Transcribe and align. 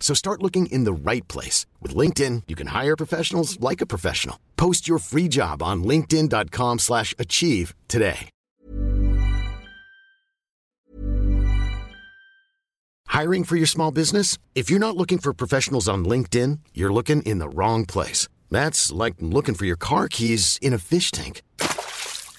So 0.00 0.14
start 0.14 0.42
looking 0.42 0.66
in 0.66 0.84
the 0.84 0.92
right 0.92 1.26
place. 1.26 1.66
With 1.82 1.96
LinkedIn, 1.96 2.44
you 2.46 2.54
can 2.54 2.68
hire 2.68 2.96
professionals 2.96 3.58
like 3.58 3.80
a 3.80 3.86
professional. 3.86 4.38
Post 4.56 4.86
your 4.86 4.98
free 4.98 5.26
job 5.28 5.62
on 5.62 5.82
linkedin.com 5.82 6.78
slash 6.78 7.12
achieve 7.18 7.74
today. 7.88 8.30
Hiring 13.08 13.44
for 13.44 13.56
your 13.56 13.66
small 13.66 13.90
business? 13.90 14.36
If 14.54 14.68
you're 14.68 14.78
not 14.78 14.94
looking 14.94 15.16
for 15.16 15.32
professionals 15.32 15.88
on 15.88 16.04
LinkedIn, 16.04 16.58
you're 16.74 16.92
looking 16.92 17.22
in 17.22 17.38
the 17.38 17.48
wrong 17.48 17.86
place. 17.86 18.28
That's 18.50 18.92
like 18.92 19.14
looking 19.20 19.54
for 19.54 19.64
your 19.64 19.78
car 19.78 20.06
keys 20.08 20.58
in 20.60 20.74
a 20.74 20.78
fish 20.78 21.10
tank. 21.10 21.40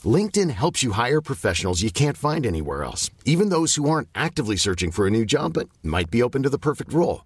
LinkedIn 0.06 0.52
helps 0.52 0.84
you 0.84 0.92
hire 0.92 1.20
professionals 1.20 1.82
you 1.82 1.90
can't 1.90 2.16
find 2.16 2.46
anywhere 2.46 2.84
else, 2.84 3.10
even 3.26 3.50
those 3.50 3.74
who 3.74 3.90
aren't 3.90 4.10
actively 4.14 4.56
searching 4.56 4.92
for 4.92 5.08
a 5.08 5.10
new 5.10 5.26
job 5.26 5.54
but 5.54 5.68
might 5.82 6.12
be 6.12 6.22
open 6.22 6.44
to 6.44 6.50
the 6.50 6.60
perfect 6.60 6.94
role. 6.94 7.26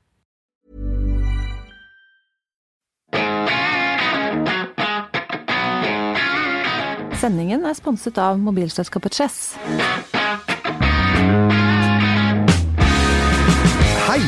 Sendingen 7.21 7.65
er 7.69 7.75
sponset 7.77 8.17
av 8.17 8.39
mobilselskapet 8.41 9.13
Chess. 9.13 9.35
Hei, 14.07 14.23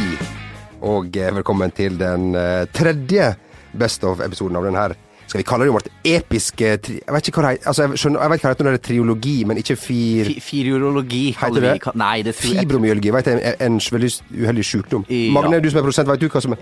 og 0.85 1.15
eh, 1.17 1.31
velkommen 1.39 1.73
til 1.75 1.97
den 1.99 2.33
eh, 2.37 2.67
tredje 2.75 3.31
Best 3.73 4.05
of-episoden 4.05 4.59
av 4.59 4.67
den 4.67 4.77
her. 4.77 4.93
Skal 5.25 5.39
vi 5.41 5.45
kalle 5.47 5.65
det 5.65 5.73
vårt 5.73 5.87
episke 6.05 6.75
tri 6.83 6.99
Jeg 6.99 7.13
vet 7.15 7.27
ikke 7.31 7.39
hva 7.41 7.47
det 7.47 7.55
heter. 7.55 7.69
Altså, 7.71 7.87
jeg, 7.87 8.01
skjønner, 8.03 8.21
jeg 8.21 8.33
vet 8.35 8.43
hva 8.43 8.49
det 8.51 8.53
heter 8.53 8.67
når 8.67 8.75
det 8.77 8.81
er 8.83 8.85
triologi, 8.91 9.35
men 9.49 9.61
ikke 9.63 9.77
fir... 9.79 10.29
Fi- 10.29 10.43
Firiurologi 10.51 11.23
Heter 11.31 11.39
kaller 11.47 11.65
det? 11.65 11.73
vi 11.87 11.97
Nei, 12.03 12.15
det 12.27 12.35
tror 12.37 12.51
jeg 12.53 12.67
Fibromyalgi, 12.67 13.13
vet 13.17 13.31
jeg, 13.31 13.41
en, 13.41 13.59
en 13.71 13.81
veldig 13.97 14.11
uheldig 14.43 14.65
sykdom. 14.69 15.07
Ja. 15.09 15.33
Magne, 15.39 15.63
du 15.63 15.71
som 15.73 15.81
er 15.81 15.87
produsent, 15.87 16.11
vet 16.13 16.21
du 16.21 16.29
hva 16.29 16.43
som 16.45 16.53
er 16.59 16.61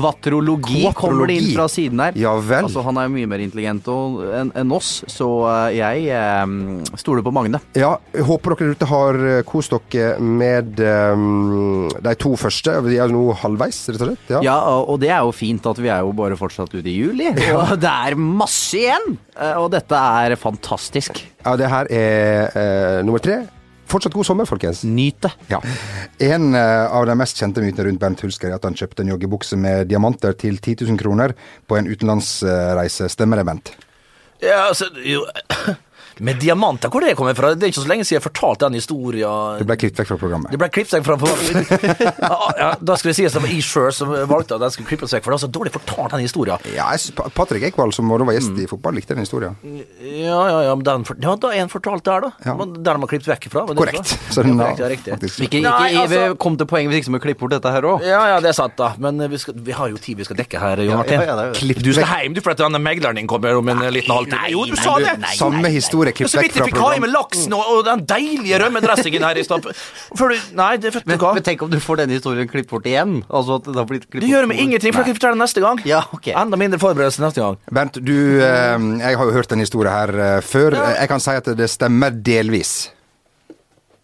Kvatrologi 0.00 0.82
kommer 0.96 1.30
det 1.30 1.38
inn 1.40 1.50
fra 1.54 1.66
siden 1.70 2.00
her. 2.02 2.16
Ja 2.18 2.34
vel. 2.38 2.66
Altså, 2.66 2.84
han 2.86 2.98
er 2.98 3.08
jo 3.08 3.14
mye 3.14 3.30
mer 3.30 3.42
intelligent 3.44 3.88
enn 3.90 4.52
en 4.56 4.74
oss, 4.74 4.90
så 5.10 5.28
eh, 5.50 5.78
jeg 5.78 6.08
eh, 6.16 6.96
stoler 7.00 7.24
på 7.26 7.32
Magne. 7.34 7.60
Ja, 7.78 7.94
jeg 8.14 8.26
håper 8.28 8.56
dere 8.56 8.76
ute 8.76 8.90
har 8.90 9.20
eh, 9.34 9.42
kost 9.48 9.74
dere 9.90 10.16
med 10.20 10.80
um, 10.80 11.88
de 11.92 12.14
to 12.20 12.34
første. 12.40 12.74
Vi 12.86 12.98
er 13.00 13.12
nå 13.12 13.28
halvveis, 13.42 13.82
rett 13.92 14.00
og 14.02 14.12
slett. 14.12 14.34
Ja. 14.34 14.42
Ja, 14.50 14.58
og 14.80 15.00
det 15.02 15.12
er 15.12 15.24
jo 15.26 15.34
fint 15.36 15.66
at 15.68 15.78
vi 15.80 15.92
er 15.92 16.04
jo 16.06 16.14
bare 16.16 16.38
fortsatt 16.40 16.72
ute 16.74 16.86
i 16.88 16.96
juli. 16.96 17.30
Og 17.60 17.76
det 17.80 17.90
er 17.90 18.16
masse 18.18 18.78
igjen! 18.78 19.16
Og 19.60 19.70
dette 19.72 19.96
er 19.96 20.36
fantastisk. 20.40 21.20
Ja, 21.44 21.56
det 21.58 21.70
her 21.70 21.90
er 21.92 22.58
eh, 22.58 23.00
nummer 23.06 23.22
tre. 23.22 23.42
Fortsatt 23.90 24.14
god 24.14 24.28
sommer, 24.28 24.46
folkens. 24.46 24.84
Nyt 24.86 25.18
det. 25.26 25.32
Ja. 25.50 25.58
En 26.30 26.54
eh, 26.54 26.86
av 26.94 27.08
de 27.08 27.16
mest 27.18 27.40
kjente 27.40 27.62
mytene 27.64 27.88
rundt 27.88 28.02
Bernt 28.02 28.22
Hulsker 28.22 28.52
er 28.52 28.58
at 28.60 28.66
han 28.68 28.76
kjøpte 28.78 29.02
en 29.02 29.10
joggebukse 29.14 29.58
med 29.58 29.90
diamanter 29.90 30.36
til 30.38 30.60
10 30.62 30.84
000 30.86 31.00
kroner 31.00 31.34
på 31.66 31.78
en 31.78 31.90
utenlandsreise. 31.90 33.10
Stemmer 33.10 33.40
det, 33.40 33.46
Bent? 33.50 33.72
Ja, 34.40 34.68
altså, 34.68 34.86
jo, 35.04 35.24
Med 36.20 36.36
diamanter, 36.40 36.90
hvor 36.92 37.00
det 37.00 37.14
kommer 37.16 37.34
fra? 37.36 37.54
Det 37.56 37.64
er 37.64 37.70
ikke 37.72 37.80
så 37.80 37.88
lenge 37.88 38.04
siden 38.04 38.18
jeg 38.18 38.24
fortalte 38.26 38.68
den 38.68 38.76
historien. 38.76 39.56
Det 39.60 39.66
ble 39.68 39.76
klippet 39.80 40.02
vekk 40.02 40.10
fra 40.12 40.18
programmet. 40.20 40.52
Det 40.52 40.58
ble 40.60 40.68
klippet 40.74 40.98
vekk 40.98 41.06
fra 41.06 41.16
ja, 42.30 42.38
ja, 42.60 42.68
Da 42.76 42.96
skal 43.00 43.10
det 43.10 43.16
sies 43.16 43.32
at 43.32 43.38
det 43.38 43.44
var 43.46 43.62
sjøl 43.70 43.94
som 43.96 44.12
valgte 44.28 44.58
at 44.58 44.64
den 44.66 44.74
skulle 44.74 44.90
klippes 44.90 45.14
vekk, 45.16 45.24
for 45.24 45.32
det 45.32 45.38
var 45.38 45.42
så 45.46 45.50
dårlig 45.56 45.72
fortalt, 45.78 46.12
den 46.14 46.24
historien. 46.26 46.66
Ja, 46.76 46.90
jeg 46.92 47.14
Patrick 47.36 47.64
Ekwald, 47.70 47.94
som 47.96 48.10
da 48.12 48.18
var 48.28 48.36
gjest 48.36 48.58
i 48.60 48.66
fotball, 48.70 48.98
likte 49.00 49.16
den 49.16 49.24
historien. 49.24 49.56
Ja, 49.64 50.40
ja, 50.50 50.58
ja, 50.68 50.74
men 50.76 50.84
den, 50.86 51.06
for- 51.08 51.16
ja 51.24 51.36
da 51.40 51.52
er 51.54 51.64
en 51.64 51.72
fortalt 51.72 52.04
der, 52.04 52.26
da. 52.28 52.32
Ja. 52.44 52.56
Der 52.60 52.80
de 52.84 52.92
har 52.92 53.00
man 53.00 53.10
klippet 53.10 53.30
vekk 53.32 53.48
fra. 53.54 53.64
Korrekt. 53.70 54.12
så? 54.28 54.44
Den 54.44 54.60
ja, 54.60 54.70
korrekt, 54.74 54.82
ja, 54.84 54.90
riktig. 54.92 55.14
faktisk- 55.16 55.40
Ikke, 55.46 55.62
ikke, 55.62 55.70
Nei, 55.70 55.94
altså- 56.04 56.36
kom 56.44 56.56
til 56.60 56.68
poenget 56.68 56.92
hvis 56.92 57.04
ikke 57.06 57.16
vi 57.16 57.22
klipper 57.28 57.46
bort 57.46 57.56
dette 57.56 57.72
her 57.72 57.88
òg. 57.94 58.04
Ja, 58.04 58.20
ja, 58.34 58.40
det 58.44 58.52
er 58.52 58.58
sant, 58.60 58.76
da. 58.76 58.92
Men 59.00 59.24
vi, 59.30 59.38
skal, 59.40 59.54
vi 59.56 59.72
har 59.72 59.88
jo 59.88 59.96
tid 59.96 60.20
vi 60.20 60.28
skal 60.28 60.36
dekke 60.36 60.60
her, 60.60 60.84
Jon 60.84 61.00
Martin. 61.00 61.16
ja, 61.20 61.24
ja, 61.24 61.48
ja, 61.48 61.48
er 61.56 61.82
Du 61.82 61.92
skal 61.96 62.06
hjem, 62.12 62.34
du, 62.36 62.40
for 62.44 62.52
at 62.52 62.60
denne 62.60 62.80
megleren 62.82 63.16
din 63.16 63.26
kommer 63.30 63.56
om 63.56 63.68
en 63.72 63.80
liten 63.94 64.12
halvtime. 64.12 64.50
Jo, 64.52 64.66
du 64.68 64.76
sa 64.76 64.98
det! 65.00 65.16
Samme 65.38 65.70
historie 65.72 66.09
Klipp 66.16 66.30
så 66.30 66.38
vekk 66.40 66.46
vidt 66.48 66.58
jeg 66.60 66.68
fikk 66.70 66.80
ha 66.82 66.90
i 66.96 67.00
med 67.04 67.12
laksen 67.14 67.54
og, 67.56 67.64
og 67.74 67.80
den 67.88 68.04
deilige 68.10 68.60
rømmedressingen 68.62 69.26
her 69.26 69.40
i 69.40 69.44
stad. 69.46 69.66
Nei, 70.58 70.70
det 70.82 70.94
vet 70.94 71.06
du 71.06 71.14
hva. 71.16 71.32
men 71.36 71.46
tenk 71.46 71.62
om 71.66 71.70
du 71.72 71.78
får 71.82 72.02
denne 72.02 72.16
historien 72.18 72.48
klippet 72.50 72.70
bort 72.74 72.86
igjen? 72.90 73.20
Altså 73.28 73.58
at 73.60 73.68
det 73.70 73.76
har 73.78 73.88
blitt 73.90 74.06
klippet 74.08 74.26
Det 74.26 74.30
gjør 74.32 74.48
meg 74.50 74.62
ingenting, 74.64 74.92
for 74.94 75.02
jeg 75.04 75.12
kan 75.12 75.18
fortelle 75.20 75.38
den 75.38 75.44
neste 75.46 75.64
gang. 75.64 75.82
Ja, 75.88 76.02
ok. 76.16 76.30
Enda 76.34 76.60
mindre 76.60 76.80
forberedelse 76.82 77.24
neste 77.24 77.44
gang. 77.44 77.58
Bernt, 77.70 78.00
du 78.04 78.16
eh, 78.42 78.86
Jeg 79.04 79.20
har 79.20 79.28
jo 79.30 79.36
hørt 79.36 79.50
den 79.52 79.62
historien 79.64 79.92
her 79.94 80.14
eh, 80.14 80.40
før. 80.44 80.78
Jeg 80.94 81.10
kan 81.12 81.22
si 81.22 81.36
at 81.40 81.52
det 81.58 81.70
stemmer 81.70 82.10
delvis. 82.14 82.90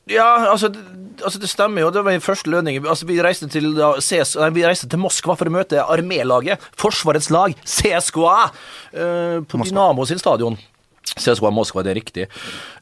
Ja, 0.07 0.53
altså, 0.53 0.69
det- 0.71 0.85
altså 1.25 1.41
det 1.41 1.49
stemmer 1.51 1.81
jo. 1.83 1.91
Det 1.91 2.05
var 2.05 2.13
min 2.13 2.21
første 2.21 2.51
lønning. 2.51 2.79
Altså, 2.87 3.07
vi, 3.09 3.17
reiste 3.23 3.49
til, 3.51 3.73
da, 3.75 3.95
CS, 3.99 4.37
nei, 4.39 4.51
vi 4.55 4.63
reiste 4.67 4.89
til 4.89 5.01
Moskva 5.03 5.35
for 5.37 5.49
å 5.51 5.51
møte 5.51 5.83
armélaget. 5.83 6.63
Forsvarets 6.79 7.31
lag, 7.35 7.55
CSKA, 7.67 8.37
uh, 8.95 9.41
på 9.43 9.63
Dynamo 9.65 10.05
sin 10.07 10.19
stadion. 10.23 10.59
CSKA 11.17 11.51
Moskva, 11.55 11.85
det 11.87 11.95
er 11.95 12.01
riktig. 12.01 12.27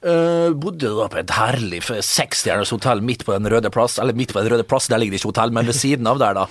Uh, 0.04 0.50
bodde 0.58 0.90
da 0.98 1.08
på 1.10 1.20
et 1.22 1.34
herlig 1.36 1.82
seksstjerners 1.86 2.72
hotell 2.74 3.02
midt 3.04 3.26
på 3.26 3.36
Den 3.36 3.50
røde 3.50 3.70
plass. 3.74 3.98
Eller 4.02 4.16
midt 4.16 4.34
på 4.34 4.42
Den 4.42 4.54
røde 4.54 4.66
plass, 4.66 4.88
der 4.90 4.98
ligger 4.98 5.14
det 5.14 5.22
ikke 5.22 5.32
hotell, 5.34 5.54
men 5.54 5.68
ved 5.70 5.78
siden 5.78 6.10
av 6.10 6.22
der, 6.22 6.42
da. 6.42 6.48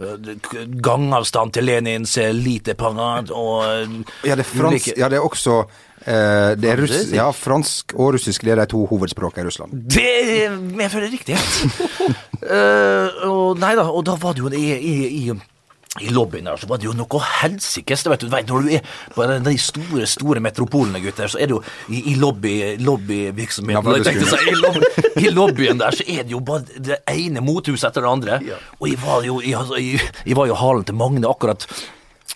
Eh, 0.00 0.66
Gangavstand 0.82 1.52
til 1.52 1.66
Lenins 1.68 2.16
lite 2.32 2.74
parade 2.78 3.32
og 3.36 3.64
eh, 3.66 3.96
Ja, 4.24 4.36
det 4.38 4.46
er, 4.46 4.48
frans, 4.48 4.72
ulike- 4.72 4.94
ja, 4.98 5.08
det 5.12 5.18
er 5.18 5.26
også 5.26 5.58
eh, 6.06 6.54
det 6.58 6.70
er 6.70 6.80
russ, 6.80 7.12
ja, 7.12 7.28
fransk 7.36 7.94
og 7.98 8.14
russisk. 8.16 8.44
Det 8.44 8.54
er 8.54 8.62
de 8.62 8.66
to 8.72 8.84
hovedspråkene 8.90 9.44
i 9.44 9.50
Russland. 9.50 9.84
Det 9.92 10.50
medfører 10.80 11.12
riktighet. 11.12 11.80
uh, 12.52 13.08
og 13.28 13.60
nei 13.62 13.74
da, 13.78 13.88
og 13.88 14.04
da 14.08 14.16
var 14.20 14.36
det 14.36 14.44
jo 14.44 14.52
i, 14.52 14.66
i, 14.76 14.96
i 15.22 15.51
i 16.00 16.08
lobbyen 16.08 16.46
der 16.48 16.56
så 16.56 16.66
var 16.70 16.78
det 16.80 16.86
jo 16.86 16.94
noe 16.96 17.18
helsikes. 17.20 18.06
vet, 18.08 18.22
du 18.22 18.26
Når 18.32 18.62
du 18.64 18.68
er 18.72 18.80
på 19.12 19.26
de 19.44 19.56
store 19.60 20.06
store 20.08 20.40
metropolene, 20.40 21.02
gutter, 21.04 21.28
så 21.28 21.38
er 21.38 21.50
det 21.50 21.56
jo 21.58 21.62
i, 21.92 22.12
i 22.12 22.14
lobby, 22.16 22.78
lobbyvirksomheten 22.80 23.90
Ja, 23.92 24.04
tenkte 24.06 24.24
å 24.24 24.40
i, 24.40 24.54
lobby, 24.56 24.88
I 25.20 25.32
lobbyen 25.34 25.82
der 25.82 25.92
så 25.92 26.06
er 26.08 26.24
det 26.24 26.32
jo 26.32 26.40
bare 26.40 26.64
det 26.80 27.02
ene 27.12 27.44
mothuset 27.44 27.90
etter 27.90 28.06
det 28.06 28.12
andre. 28.12 28.40
Og 28.80 28.88
jeg 28.88 29.02
var 29.04 29.26
jo, 29.28 29.40
jeg, 29.44 29.58
altså, 29.58 29.76
jeg, 29.76 30.00
jeg 30.24 30.38
var 30.38 30.48
jo 30.48 30.56
halen 30.62 30.88
til 30.88 30.96
Magne 30.96 31.28
akkurat 31.28 31.68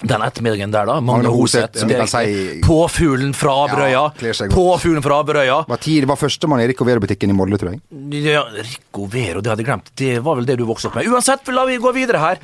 den 0.03 0.21
ettermiddagen 0.23 0.71
der, 0.75 0.85
da. 0.89 0.95
Magne 1.01 1.23
Magne 1.25 1.31
Hoseth. 1.33 1.79
Kan 1.81 1.89
direkte- 1.89 2.61
Påfuglen 2.67 3.33
fra 3.35 3.55
brøya 3.71 3.91
Ja. 3.93 4.11
Påfuglen 4.53 5.03
fra 5.03 5.23
brøya 5.25 5.63
Var 5.69 5.77
tid, 5.81 6.03
det 6.03 6.09
var 6.09 6.17
førstemann 6.21 6.61
i 6.61 6.67
Rico 6.69 6.85
Vero-butikken 6.85 7.31
i 7.31 7.33
Molde, 7.33 7.57
tror 7.59 7.71
jeg. 7.73 7.81
Ja, 8.23 8.43
Rico 8.53 9.07
Vero, 9.07 9.41
det 9.41 9.49
hadde 9.51 9.63
jeg 9.65 9.71
glemt. 9.71 9.89
Det 9.97 10.19
var 10.23 10.35
vel 10.37 10.45
det 10.45 10.59
du 10.59 10.65
vokste 10.67 10.89
opp 10.91 10.97
med. 10.97 11.07
Uansett, 11.09 11.49
la 11.49 11.65
vi 11.65 11.79
gå 11.79 11.93
videre 11.97 12.19
her. 12.21 12.37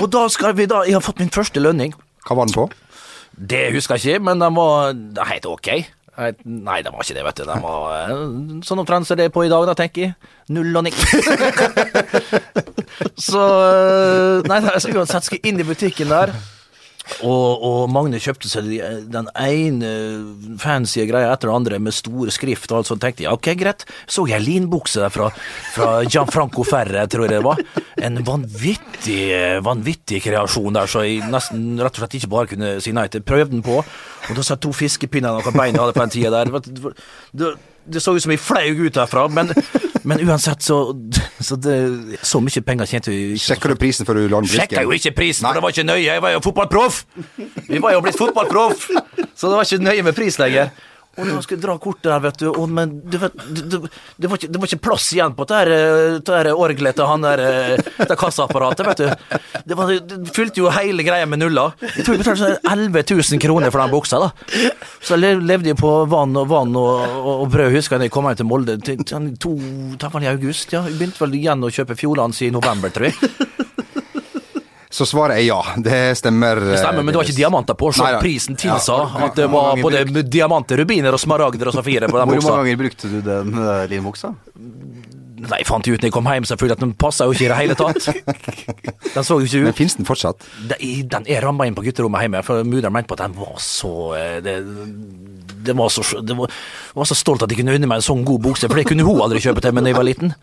Og 0.00 0.08
da 0.10 0.28
skal 0.28 0.52
vi 0.54 0.66
da 0.66 0.82
Jeg 0.84 0.94
har 0.94 1.00
fått 1.00 1.18
min 1.18 1.28
første 1.30 1.58
lønning. 1.60 1.92
Hva 2.24 2.36
var 2.36 2.46
den 2.46 2.54
på? 2.54 2.70
Det 3.34 3.72
husker 3.74 3.96
jeg 3.98 4.20
ikke, 4.20 4.22
men 4.22 4.38
den 4.38 4.54
var 4.54 4.92
helt 5.26 5.46
ok. 5.46 5.68
Nei, 6.44 6.82
den 6.84 6.92
var 6.92 7.00
ikke 7.02 7.14
det, 7.16 7.24
vet 7.24 7.36
du. 7.40 7.44
Den 7.48 7.62
var 7.64 8.04
eh, 8.04 8.60
sånn 8.62 8.78
omtrent 8.78 9.06
som 9.08 9.16
det 9.16 9.24
er 9.24 9.30
på 9.32 9.42
i 9.46 9.48
dag, 9.48 9.64
da, 9.66 9.72
tenker 9.74 10.02
jeg. 10.02 10.14
Null 10.52 10.76
og 10.76 10.84
niks. 10.84 11.02
Så 13.26 13.40
eh, 13.40 14.42
Nei, 14.48 14.58
så 14.78 14.90
uansett, 14.92 15.24
skal 15.24 15.38
jeg 15.40 15.52
inn 15.52 15.60
i 15.62 15.66
butikken 15.66 16.08
der. 16.12 16.32
Og, 17.26 17.62
og 17.66 17.78
Magne 17.92 18.20
kjøpte 18.22 18.48
seg 18.50 18.68
den 19.12 19.28
ene 19.38 19.90
fancy 20.62 21.02
greia 21.08 21.32
etter 21.32 21.50
den 21.50 21.56
andre 21.56 21.80
med 21.82 21.94
store 21.94 22.32
skrift 22.34 22.70
og 22.70 22.80
alt 22.80 22.90
sånt. 22.90 23.02
tenkte 23.02 23.26
jeg, 23.26 23.32
ok, 23.34 23.50
greit. 23.58 23.84
Så 24.06 24.24
jeg 24.30 24.44
linbukse 24.44 25.02
der 25.02 25.12
fra, 25.12 25.28
fra 25.74 25.90
Gianfranco 26.06 26.64
Ferre, 26.66 27.04
tror 27.10 27.26
jeg 27.26 27.34
det 27.34 27.42
var. 27.44 27.62
En 28.02 28.22
vanvittig, 28.26 29.22
vanvittig 29.66 30.22
kreasjon 30.24 30.78
der, 30.78 30.90
så 30.90 31.04
jeg 31.06 31.26
nesten 31.32 31.74
rett 31.82 31.98
og 31.98 32.04
slett 32.04 32.18
ikke 32.20 32.32
bare 32.32 32.52
kunne 32.54 32.74
si 32.82 32.94
nei 32.96 33.08
til. 33.12 33.24
Prøvde 33.26 33.56
den 33.56 33.66
på, 33.66 33.82
og 33.82 34.38
da 34.38 34.46
satt 34.46 34.62
to 34.64 34.72
fiskepinner 34.76 35.42
og 35.42 35.54
beina 35.56 35.82
hadde 35.82 35.96
på 35.98 36.06
den 36.06 36.14
tida 36.14 36.32
der. 36.34 36.94
Det, 37.32 37.54
det 37.84 38.02
så 38.02 38.14
ut 38.14 38.22
som 38.22 38.34
jeg 38.34 38.42
flaug 38.42 38.86
ut 38.86 38.94
derfra, 38.94 39.26
men, 39.32 39.50
men 40.04 40.22
uansett 40.28 40.62
så, 40.64 40.76
så 41.40 41.56
det, 41.56 41.76
Så 42.26 42.40
mye 42.42 42.62
penger 42.66 42.88
tjente 42.90 43.10
vi 43.12 43.34
ikke. 43.36 43.44
Sjekker 43.52 43.72
du 43.74 43.80
prisen 43.80 44.08
før 44.08 44.18
du 44.20 44.22
la 44.28 44.40
den 44.42 44.48
på 44.50 44.56
Sjekka 44.56 44.82
jo 44.86 44.94
ikke 44.96 45.14
prisen, 45.16 45.46
Nei. 45.46 45.52
for 45.52 45.60
det 45.60 45.64
var 45.66 45.74
ikke 45.76 45.86
nøye. 45.88 46.06
Jeg 46.06 46.22
var 46.24 46.34
jo 46.34 46.40
fotballproff! 46.44 47.02
Vi 47.68 47.82
var 47.82 47.94
jo 47.96 48.00
blitt 48.04 48.18
fotballproff, 48.18 48.88
så 49.34 49.48
det 49.50 49.54
var 49.58 49.68
ikke 49.68 49.84
nøye 49.84 50.06
med 50.08 50.16
pris 50.18 50.38
lenger. 50.42 50.72
Og 51.12 51.28
da 51.28 51.40
skulle 51.44 51.58
jeg 51.58 51.64
dra 51.66 51.74
kortet 51.76 52.08
der, 52.08 52.20
vet 52.24 52.38
du, 52.40 52.46
og, 52.48 52.70
men 52.72 52.94
du 53.04 53.18
vet, 53.20 53.34
det, 53.52 54.28
var 54.30 54.38
ikke, 54.38 54.48
det 54.48 54.60
var 54.62 54.70
ikke 54.70 54.84
plass 54.86 55.10
igjen 55.12 55.34
på 55.36 55.44
det 55.50 55.58
her, 55.58 55.72
eh, 55.76 56.52
orgelet 56.56 56.96
til 56.96 57.08
han 57.10 57.26
der 57.26 57.42
eh, 57.44 57.90
det 58.08 58.16
kassaapparatet, 58.16 58.88
vet 58.88 59.02
du. 59.02 59.36
Det, 59.68 59.76
var, 59.76 59.92
det 59.92 60.32
fylte 60.32 60.62
jo 60.62 60.72
hele 60.72 61.04
greia 61.04 61.28
med 61.28 61.42
nuller. 61.42 61.76
Jeg 61.84 62.06
tror 62.06 62.16
jeg 62.16 62.22
betalte 62.22 62.40
sånn 62.40 62.72
11 62.72 63.04
000 63.12 63.42
kroner 63.44 63.74
for 63.74 63.84
den 63.84 63.92
buksa, 63.92 64.22
da. 64.24 64.30
Så 65.04 65.20
jeg 65.20 65.42
levde 65.44 65.74
jeg 65.74 65.80
på 65.82 65.92
vann 66.08 66.32
og 66.40 66.48
vann 66.48 66.72
og, 66.80 67.04
og, 67.04 67.32
og 67.44 67.52
brød, 67.52 67.76
husker 67.76 67.98
jeg 67.98 68.06
da 68.06 68.08
jeg 68.08 68.16
kom 68.16 68.30
hjem 68.30 68.40
til 68.40 68.48
Molde. 68.48 68.78
Til, 68.80 69.04
til, 69.04 69.30
to, 69.42 69.52
det 70.00 70.12
var 70.16 70.24
i 70.24 70.32
august, 70.32 70.72
ja. 70.72 70.86
Jeg 70.88 70.96
begynte 70.96 71.26
vel 71.26 71.36
igjen 71.42 71.68
å 71.68 71.72
kjøpe 71.76 71.98
Fjordlands 72.00 72.40
i 72.40 72.48
november, 72.54 72.94
tror 72.94 73.10
jeg. 73.10 73.51
Så 74.92 75.06
svaret 75.08 75.38
er 75.40 75.46
ja. 75.46 75.58
Det 75.80 76.00
stemmer. 76.20 76.60
Det 76.60 76.78
stemmer, 76.82 77.00
men 77.00 77.14
det 77.14 77.20
var 77.22 77.28
ikke 77.28 77.38
diamanter 77.38 77.78
på, 77.80 77.88
så 77.96 78.04
Nei, 78.04 78.12
nei. 78.18 78.22
prisen 78.26 78.58
tilsa 78.60 78.98
Ja. 79.00 79.26
at 79.26 79.38
det 79.40 79.46
var 79.48 79.80
både 79.80 80.04
både 80.04 80.22
diamanter, 80.28 80.82
rubiner 80.84 81.16
og 81.16 81.20
smaragder 81.22 81.70
og 81.72 81.78
safirer 81.78 82.12
på 82.12 82.20
den 82.20 82.28
Hvor 82.28 82.42
mange 82.44 82.58
ganger 82.60 82.82
brukte 82.84 83.08
du 83.08 83.20
den 83.24 83.56
linbuksa? 83.88 84.34
Nei, 85.42 85.58
jeg 85.58 85.66
fant 85.66 85.88
ut 85.88 85.96
når 85.96 86.06
jeg 86.06 86.14
kom 86.14 86.28
hjem 86.30 86.44
selvfølgelig 86.46 86.76
at 86.76 86.82
den 86.84 86.92
passa 86.94 87.26
jo 87.26 87.32
ikke 87.34 87.48
i 87.48 87.50
det 87.50 87.56
hele 87.58 87.74
tatt. 87.74 88.04
Den 89.16 89.24
så 89.26 89.40
jo 89.40 89.46
ikke 89.48 89.58
ut. 89.58 89.64
Men 89.66 89.74
fins 89.74 89.96
den 89.98 90.06
fortsatt? 90.06 90.44
Den 90.70 91.08
den 91.10 91.26
er 91.26 91.42
ramma 91.42 91.66
inn 91.66 91.74
på 91.74 91.82
gutterommet 91.82 92.22
hjemme, 92.22 92.44
for 92.46 92.62
mudder'n 92.62 92.94
mente 92.94 93.10
på 93.10 93.16
at 93.18 93.24
den 93.26 93.34
var 93.40 93.56
så 93.58 93.90
eh, 94.14 94.36
det, 94.44 94.54
det 95.64 95.74
var 95.78 95.90
så, 95.94 96.04
det 96.22 96.36
var, 96.38 96.52
jeg 96.92 97.00
var 97.00 97.08
så 97.10 97.16
stolt 97.18 97.44
at 97.44 97.52
jeg 97.52 97.62
kunne 97.62 97.76
unne 97.78 97.88
meg 97.90 98.02
en 98.02 98.06
sånn 98.06 98.24
god 98.28 98.42
bukse, 98.48 98.68
for 98.68 98.80
det 98.80 98.86
kunne 98.90 99.06
hun 99.06 99.22
aldri 99.24 99.42
kjøpe 99.44 99.64
til 99.64 99.74
meg 99.76 99.86
da 99.86 99.92
jeg 99.92 100.00
var 100.00 100.08
liten. 100.08 100.34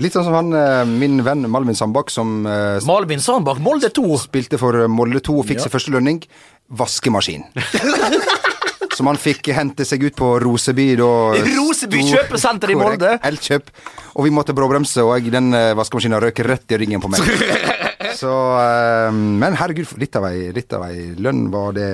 Litt 0.00 0.16
sånn 0.16 0.26
som 0.26 0.38
han, 0.38 0.52
eh, 0.58 0.82
min 0.88 1.20
venn 1.26 1.46
Malvin 1.50 1.78
Sandbakk, 1.78 2.12
som 2.12 2.42
eh, 2.50 2.80
Malvin 2.88 3.22
Sandbakk, 3.22 3.62
Molde 3.64 3.92
2. 3.94 4.06
spilte 4.26 4.60
for 4.60 4.86
Molde 4.90 5.22
2 5.24 5.38
og 5.40 5.48
fikk 5.50 5.64
sin 5.64 5.72
første 5.72 5.94
lønning. 5.94 6.22
Vaskemaskin. 6.74 7.44
Som 8.94 9.08
han 9.10 9.18
fikk 9.18 9.48
hente 9.56 9.82
seg 9.86 10.04
ut 10.06 10.14
på 10.14 10.28
Roseby 10.42 10.92
da. 10.98 11.08
Roseby 11.34 12.04
kjøpesenter 12.12 12.70
i 12.70 12.76
Molde. 12.78 13.16
Elkjøp. 13.26 13.72
Og 14.14 14.28
vi 14.28 14.30
måtte 14.34 14.54
bråbremse, 14.54 15.02
og 15.02 15.16
jeg, 15.18 15.32
den 15.34 15.50
eh, 15.56 15.72
vaskemaskinen 15.74 16.22
røk 16.22 16.44
rett 16.46 16.74
i 16.74 16.78
ryggen 16.78 17.02
på 17.02 17.10
meg. 17.10 17.24
Så 18.20 18.30
eh, 18.60 19.08
Men 19.10 19.58
herregud, 19.58 19.96
litt 19.98 20.14
av 20.14 20.28
ei 20.86 21.08
lønn 21.18 21.48
var 21.50 21.74
det 21.74 21.88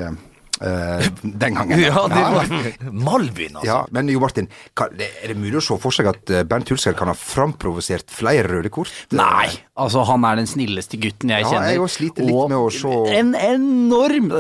eh, 0.60 1.06
den 1.22 1.54
gangen. 1.58 1.80
Ja, 1.90 2.02
det 2.12 2.22
var 2.34 2.50
Malvin, 3.08 3.56
altså. 3.56 3.66
Ja, 3.68 3.78
men 3.96 4.08
Jo 4.12 4.20
Martin, 4.22 4.48
kan, 4.76 4.92
er 5.00 5.32
det 5.32 5.36
mulig 5.40 5.58
å 5.60 5.64
se 5.64 5.78
for 5.82 5.94
seg 5.96 6.10
at 6.12 6.30
eh, 6.34 6.42
Bernt 6.48 6.68
Hulsker 6.72 6.96
kan 6.98 7.10
ha 7.12 7.16
framprovosert 7.18 8.10
flere 8.12 8.46
røde 8.50 8.70
kort? 8.74 8.92
Nei, 9.16 9.48
altså 9.80 10.04
han 10.08 10.24
er 10.28 10.40
den 10.42 10.50
snilleste 10.50 11.00
gutten 11.00 11.32
jeg 11.34 11.46
Ja, 11.46 11.52
kjenner. 11.54 11.72
jeg 11.78 11.94
sliter 11.96 12.28
litt 12.28 12.52
med 12.52 12.58
å 12.58 12.68
se- 12.74 13.16
En 13.20 13.32
enorm 13.38 14.30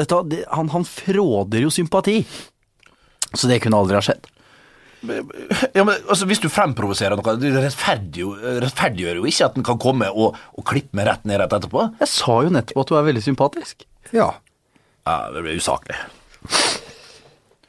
han, 0.50 0.68
han 0.76 0.84
fråder 0.88 1.64
jo 1.66 1.70
sympati. 1.72 2.20
Så 3.34 3.46
det 3.50 3.60
kunne 3.62 3.78
aldri 3.78 3.94
ha 3.98 4.02
skjedd. 4.02 4.26
Ja, 5.72 5.80
men 5.86 5.94
altså, 6.10 6.26
Hvis 6.28 6.42
du 6.42 6.48
fremprovoserer 6.52 7.16
noe, 7.16 7.32
det 7.40 7.54
rettferdiggjør 7.56 8.58
rettferdiggjør 8.66 9.20
jo 9.22 9.28
ikke 9.30 9.46
at 9.46 9.54
den 9.56 9.64
kan 9.64 9.78
komme 9.80 10.10
og, 10.12 10.36
og 10.58 10.66
klippe 10.68 10.92
meg 10.98 11.06
rett 11.08 11.24
ned 11.24 11.40
rett 11.40 11.54
etterpå. 11.56 11.86
Jeg 12.02 12.10
sa 12.12 12.36
jo 12.44 12.50
nettopp 12.52 12.82
at 12.82 12.90
du 12.92 12.98
er 12.98 13.06
veldig 13.08 13.22
sympatisk. 13.24 13.86
Ja. 14.12 14.26
Ja, 15.10 15.30
Det 15.34 15.42
blir 15.42 15.58
usaklig. 15.58 15.96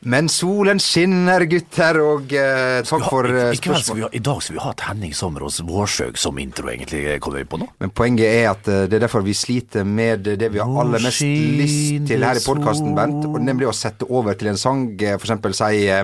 Men 0.02 0.30
solen 0.34 0.80
skinner, 0.82 1.44
gutter, 1.46 2.00
og 2.02 2.32
eh, 2.34 2.80
takk 2.90 3.04
for 3.06 3.28
eh, 3.30 3.52
I, 3.52 3.54
i, 3.54 3.60
spørsmål. 3.60 4.08
Dag 4.26 4.40
skal 4.42 4.56
vi 4.56 4.62
ha 4.64 4.72
et 4.74 4.84
Henning 4.88 5.12
Sommer 5.14 5.46
hos 5.46 5.60
Vårsøg 5.62 6.18
som 6.18 6.40
intro, 6.42 6.72
egentlig. 6.74 7.04
Kommer 7.22 7.44
vi 7.44 7.50
på 7.52 7.60
nå? 7.62 7.68
Men 7.84 7.94
poenget 7.94 8.26
er 8.26 8.48
at 8.50 8.66
eh, 8.66 8.88
det 8.90 8.98
er 8.98 9.06
derfor 9.06 9.22
vi 9.26 9.36
sliter 9.38 9.86
med 9.86 10.26
det 10.26 10.50
vi 10.56 10.62
har 10.62 10.82
aller 10.82 11.06
mest 11.06 11.22
lyst 11.22 12.10
til 12.10 12.26
her 12.26 12.42
i 12.42 12.46
podkasten, 12.46 12.96
Bent, 12.98 13.30
og 13.30 13.38
nemlig 13.46 13.70
å 13.70 13.76
sette 13.78 14.10
over 14.10 14.38
til 14.42 14.50
en 14.50 14.58
sang, 14.58 14.88
eh, 14.98 15.20
for 15.20 15.30
eksempel 15.30 15.54
si 15.58 15.86
eh, 15.86 16.02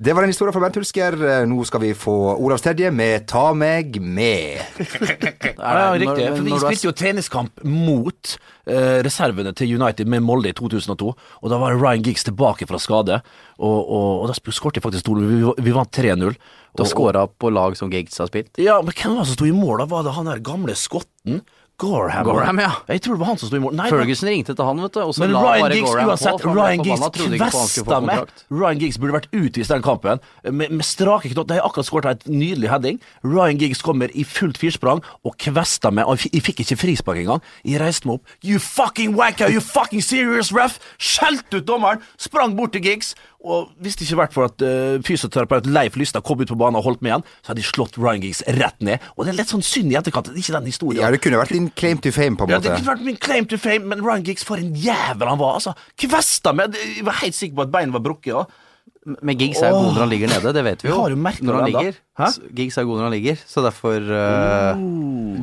Det 0.00 0.14
var 0.16 0.24
en 0.24 0.30
historie 0.32 0.52
fra 0.54 0.62
Bent 0.62 0.78
Hulsker. 0.78 1.12
Nå 1.44 1.64
skal 1.68 1.82
vi 1.82 1.90
få 1.92 2.12
Olavs 2.40 2.62
Terje 2.64 2.88
med 2.88 3.26
Ta 3.28 3.50
meg 3.52 3.98
med. 4.00 4.62
Ja, 5.60 5.90
riktig. 5.92 6.24
For 6.24 6.46
vi 6.46 6.56
spilte 6.62 6.86
jo 6.86 6.92
treningskamp 6.96 7.60
mot 7.68 8.30
eh, 8.64 9.02
reservene 9.04 9.52
til 9.52 9.74
United 9.76 10.08
med 10.08 10.24
Molde 10.24 10.54
i 10.54 10.56
2002. 10.56 11.10
Og 11.12 11.52
da 11.52 11.58
var 11.60 11.76
Ryan 11.76 12.06
Giggs 12.06 12.24
tilbake 12.24 12.64
fra 12.70 12.80
skade, 12.80 13.20
og, 13.60 13.76
og, 13.76 14.24
og 14.24 14.30
da 14.32 14.56
skåret 14.56 14.80
faktisk 14.80 15.04
to. 15.04 15.18
Vi, 15.20 15.42
vi 15.68 15.76
vant 15.76 15.92
3-0. 15.92 16.32
Da 16.80 16.88
skåra 16.88 17.26
på 17.28 17.52
lag 17.52 17.76
som 17.76 17.92
Giggs 17.92 18.16
har 18.22 18.32
spilt. 18.32 18.56
Ja, 18.56 18.78
men 18.80 18.96
hvem 18.96 19.18
var 19.18 19.26
det 19.26 19.34
som 19.34 19.36
sto 19.36 19.50
i 19.50 19.52
mål? 19.52 19.82
da? 19.82 19.90
Var 19.92 20.08
det 20.08 20.16
han 20.16 20.32
der 20.32 20.40
gamle 20.48 20.78
skotten? 20.80 21.42
Gorham. 21.80 22.24
Gorham, 22.24 22.58
ja. 22.60 22.70
Jeg 22.90 23.02
tror 23.04 23.16
det 23.16 23.22
var 23.22 23.30
han 23.30 23.38
som 23.40 23.48
sto 23.48 23.56
i 23.56 23.62
mål. 23.62 23.74
Nei, 23.78 23.88
Ferguson 23.92 24.28
ringte 24.28 24.54
til 24.56 24.66
han, 24.68 24.82
vet 24.84 24.96
du. 24.96 25.00
Og 25.00 25.14
så 25.16 25.24
Men 25.24 25.32
la 25.32 25.42
Ryan 25.44 25.64
bare 25.64 25.78
Giggs 25.78 25.90
Gorham 25.90 26.10
uansett, 26.12 26.42
på, 26.42 26.54
Ryan 26.56 26.84
Giggs 26.84 27.40
kvesta 27.40 28.00
meg. 28.04 28.34
Ryan 28.52 28.82
Giggs 28.82 28.98
burde 29.00 29.16
vært 29.16 29.28
utvist 29.32 29.70
i 29.70 29.74
den 29.74 29.86
kampen 29.86 30.20
med, 30.44 30.74
med 30.76 30.86
strake 30.86 31.32
knott. 31.32 31.48
De 31.48 31.56
har 31.58 31.68
akkurat 31.68 31.88
skåret 31.88 32.10
et 32.12 32.28
nydelig 32.28 32.70
heading. 32.72 33.00
Ryan 33.24 33.60
Giggs 33.62 33.80
kommer 33.86 34.12
i 34.12 34.26
fullt 34.28 34.60
firsprang 34.60 35.00
og 35.24 35.38
kvesta 35.40 35.92
meg. 35.94 36.10
Og 36.10 36.26
jeg 36.28 36.44
fikk 36.44 36.62
ikke 36.66 36.78
frispark 36.84 37.22
engang. 37.24 37.44
Jeg 37.64 37.80
reiste 37.82 38.10
meg 38.10 38.20
opp. 38.20 38.36
You 38.44 38.60
fucking 38.60 39.16
wanker! 39.16 39.48
You 39.48 39.64
fucking 39.64 40.04
serious 40.04 40.52
ref! 40.56 40.78
Skjelte 41.00 41.62
ut 41.62 41.68
dommeren! 41.68 42.04
Sprang 42.20 42.56
bort 42.58 42.76
til 42.76 42.84
Giggs. 42.84 43.14
Og 43.40 43.70
hvis 43.80 43.96
det 43.96 44.04
ikke 44.04 44.18
vært 44.20 44.34
for 44.36 44.50
at 44.50 44.62
uh, 44.64 44.98
fysioterapeut 45.06 45.68
Leif 45.72 45.94
Lystad 45.96 46.24
kom 46.26 46.42
ut 46.42 46.50
på 46.50 46.58
banen 46.60 46.76
og 46.76 46.84
holdt 46.84 47.00
med 47.00 47.12
igjen, 47.12 47.24
så 47.40 47.52
hadde 47.52 47.62
de 47.62 47.68
slått 47.68 47.96
Ryan 47.96 48.20
Giggs 48.20 48.42
rett 48.60 48.84
ned. 48.84 49.06
Og 49.16 49.24
det 49.24 49.32
er 49.32 49.38
litt 49.38 49.52
sånn 49.52 49.64
synd 49.64 49.94
i 49.94 49.96
etterkant. 49.96 50.28
Det 50.28 50.36
er 50.36 50.42
ikke 50.42 50.56
den 50.58 50.68
historien. 50.68 51.00
Ja, 51.00 51.12
det 51.14 51.22
kunne 51.24 51.40
vært 51.40 51.54
din 51.56 51.70
claim 51.72 52.02
to 52.04 52.12
fame, 52.12 52.36
på 52.36 52.44
en 52.44 52.52
Ja, 52.52 52.60
det 52.60 52.74
kunne 52.76 52.92
vært 52.92 53.06
min 53.06 53.20
claim 53.20 53.48
to 53.48 53.60
fame, 53.60 53.88
men 53.88 54.04
Ryan 54.04 54.26
Giggs, 54.28 54.44
for 54.44 54.60
en 54.60 54.74
jævel 54.76 55.32
han 55.32 55.40
var. 55.40 55.56
altså. 55.56 55.72
Kvesta 56.00 56.52
meg. 56.56 56.76
Jeg 56.76 57.06
var 57.08 57.16
helt 57.22 57.38
sikker 57.38 57.56
på 57.56 57.64
at 57.64 57.72
beinet 57.78 57.96
var 57.96 58.04
brukket. 58.04 58.34
Ja. 58.34 58.44
Men 59.00 59.38
Giggs 59.40 59.62
er 59.64 59.70
jo 59.72 59.78
god 59.80 59.94
når 59.94 60.02
han 60.02 60.10
ligger 60.12 60.28
nede, 60.28 60.50
det 60.52 60.62
vet 60.64 60.82
vi 60.84 60.88
jo. 60.90 60.96
Har 61.00 61.08
du 61.08 61.16
merket 61.16 61.46
når 61.48 61.56
han 61.56 61.64
det 61.64 61.72
ligger. 61.72 61.94
Hæ? 62.20 62.26
Giggs 62.58 62.76
er 62.76 62.84
god 62.84 62.98
når 62.98 63.06
han 63.06 63.14
ligger, 63.14 63.38
så 63.48 63.62
derfor 63.64 64.10
eh, 64.12 64.82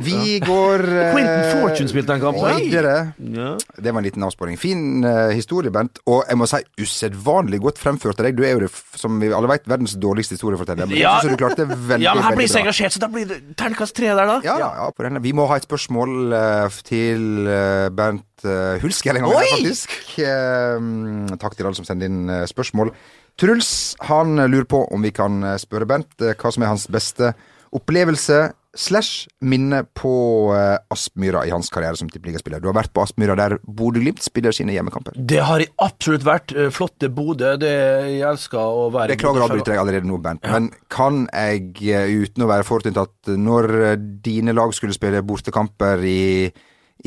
Vi 0.05 0.35
går 0.45 0.83
uh... 0.85 0.99
Quentin 1.15 1.63
Fortune 1.63 1.89
spilte 1.89 2.19
kampen. 2.21 2.59
videre. 2.61 2.93
Ja. 3.17 3.55
Det 3.57 3.93
var 3.95 4.03
en 4.03 4.05
liten 4.05 4.27
avsporing. 4.27 4.59
Fin 4.61 5.01
uh, 5.01 5.31
historie, 5.33 5.73
Bent. 5.73 5.97
Og 6.05 6.21
jeg 6.29 6.37
må 6.37 6.45
si 6.51 6.61
usedvanlig 6.85 7.61
godt 7.65 7.81
fremført 7.81 8.21
av 8.21 8.29
deg. 8.29 8.37
Du 8.37 8.45
er 8.45 8.53
jo, 8.53 8.61
det, 8.67 8.71
som 8.93 9.17
vi 9.23 9.33
alle 9.33 9.49
vet, 9.49 9.65
verdens 9.73 9.97
dårligste 9.97 10.37
historieforteller. 10.37 10.85
Men 10.85 11.01
Ja. 11.01 11.17
jeg 11.17 11.25
synes 11.25 11.39
du 11.39 11.41
klarte 11.41 11.65
det 11.65 11.81
veldig, 11.81 12.05
ja, 12.05 12.13
men 12.13 12.27
her 12.29 12.37
blir 12.37 12.53
så 12.53 12.61
engasjert, 12.61 12.93
så 12.93 13.01
da 13.01 13.09
blir 13.09 13.25
det 13.25 13.41
terningkast 13.57 13.97
tre 13.97 14.13
der, 14.13 14.21
da. 14.35 14.39
Ja, 14.45 14.59
ja, 14.61 14.71
ja, 14.83 14.89
på 14.93 15.07
denne. 15.07 15.25
Vi 15.25 15.33
må 15.33 15.49
ha 15.49 15.57
et 15.57 15.65
spørsmål 15.65 16.33
eh, 16.37 16.81
til 16.85 17.49
eh, 17.49 17.89
Bernt 17.89 18.45
uh, 18.45 18.77
Hulsker 18.85 19.17
en 19.17 19.25
gang, 19.25 19.47
faktisk. 19.57 19.97
Eh, 20.21 21.37
takk 21.41 21.57
til 21.57 21.65
alle 21.65 21.77
som 21.79 21.87
sender 21.87 22.11
inn 22.11 22.27
eh, 22.29 22.45
spørsmål. 22.49 22.93
Truls 23.37 23.95
han 24.09 24.39
eh, 24.39 24.49
lurer 24.49 24.69
på 24.69 24.83
om 24.93 25.03
vi 25.05 25.13
kan 25.15 25.43
eh, 25.45 25.59
spørre 25.61 25.89
Bernt 25.89 26.25
eh, 26.25 26.35
hva 26.37 26.53
som 26.53 26.65
er 26.65 26.73
hans 26.73 26.87
beste 26.91 27.33
opplevelse 27.75 28.47
slash 28.77 29.25
minne 29.41 29.81
på 29.97 30.13
uh, 30.53 30.77
Aspmyra 30.93 31.43
i 31.47 31.51
hans 31.51 31.69
karriere 31.73 31.97
som 31.99 32.09
tippeligaspiller. 32.11 32.61
Du 32.61 32.69
har 32.69 32.77
vært 32.77 32.93
på 32.93 33.01
Aspmyra 33.03 33.35
der 33.39 33.57
Bodø-Glimt 33.65 34.21
spiller 34.23 34.55
sine 34.55 34.75
hjemmekamper. 34.75 35.17
Det 35.17 35.41
har 35.49 35.63
jeg 35.63 35.71
absolutt 35.83 36.25
vært. 36.27 36.53
Eh, 36.53 36.69
Flotte 36.73 37.09
Bodø. 37.13 37.55
Det 37.59 37.73
jeg 37.73 38.21
elsker 38.29 38.61
å 38.61 38.87
være 38.93 39.15
Beklager 39.15 39.43
å 39.43 39.47
avbryte 39.49 39.73
deg 39.73 39.81
allerede 39.81 40.09
nå, 40.09 40.19
Bernt, 40.21 40.45
men 40.45 40.69
kan 40.93 41.25
jeg, 41.31 41.73
eh, 41.89 42.13
uten 42.21 42.45
å 42.45 42.51
være 42.51 42.67
forutinntatt, 42.67 43.33
når 43.33 43.73
eh, 43.79 43.97
dine 44.29 44.55
lag 44.55 44.75
skulle 44.77 44.95
spille 44.95 45.25
bortekamper 45.25 46.05
i, 46.05 46.47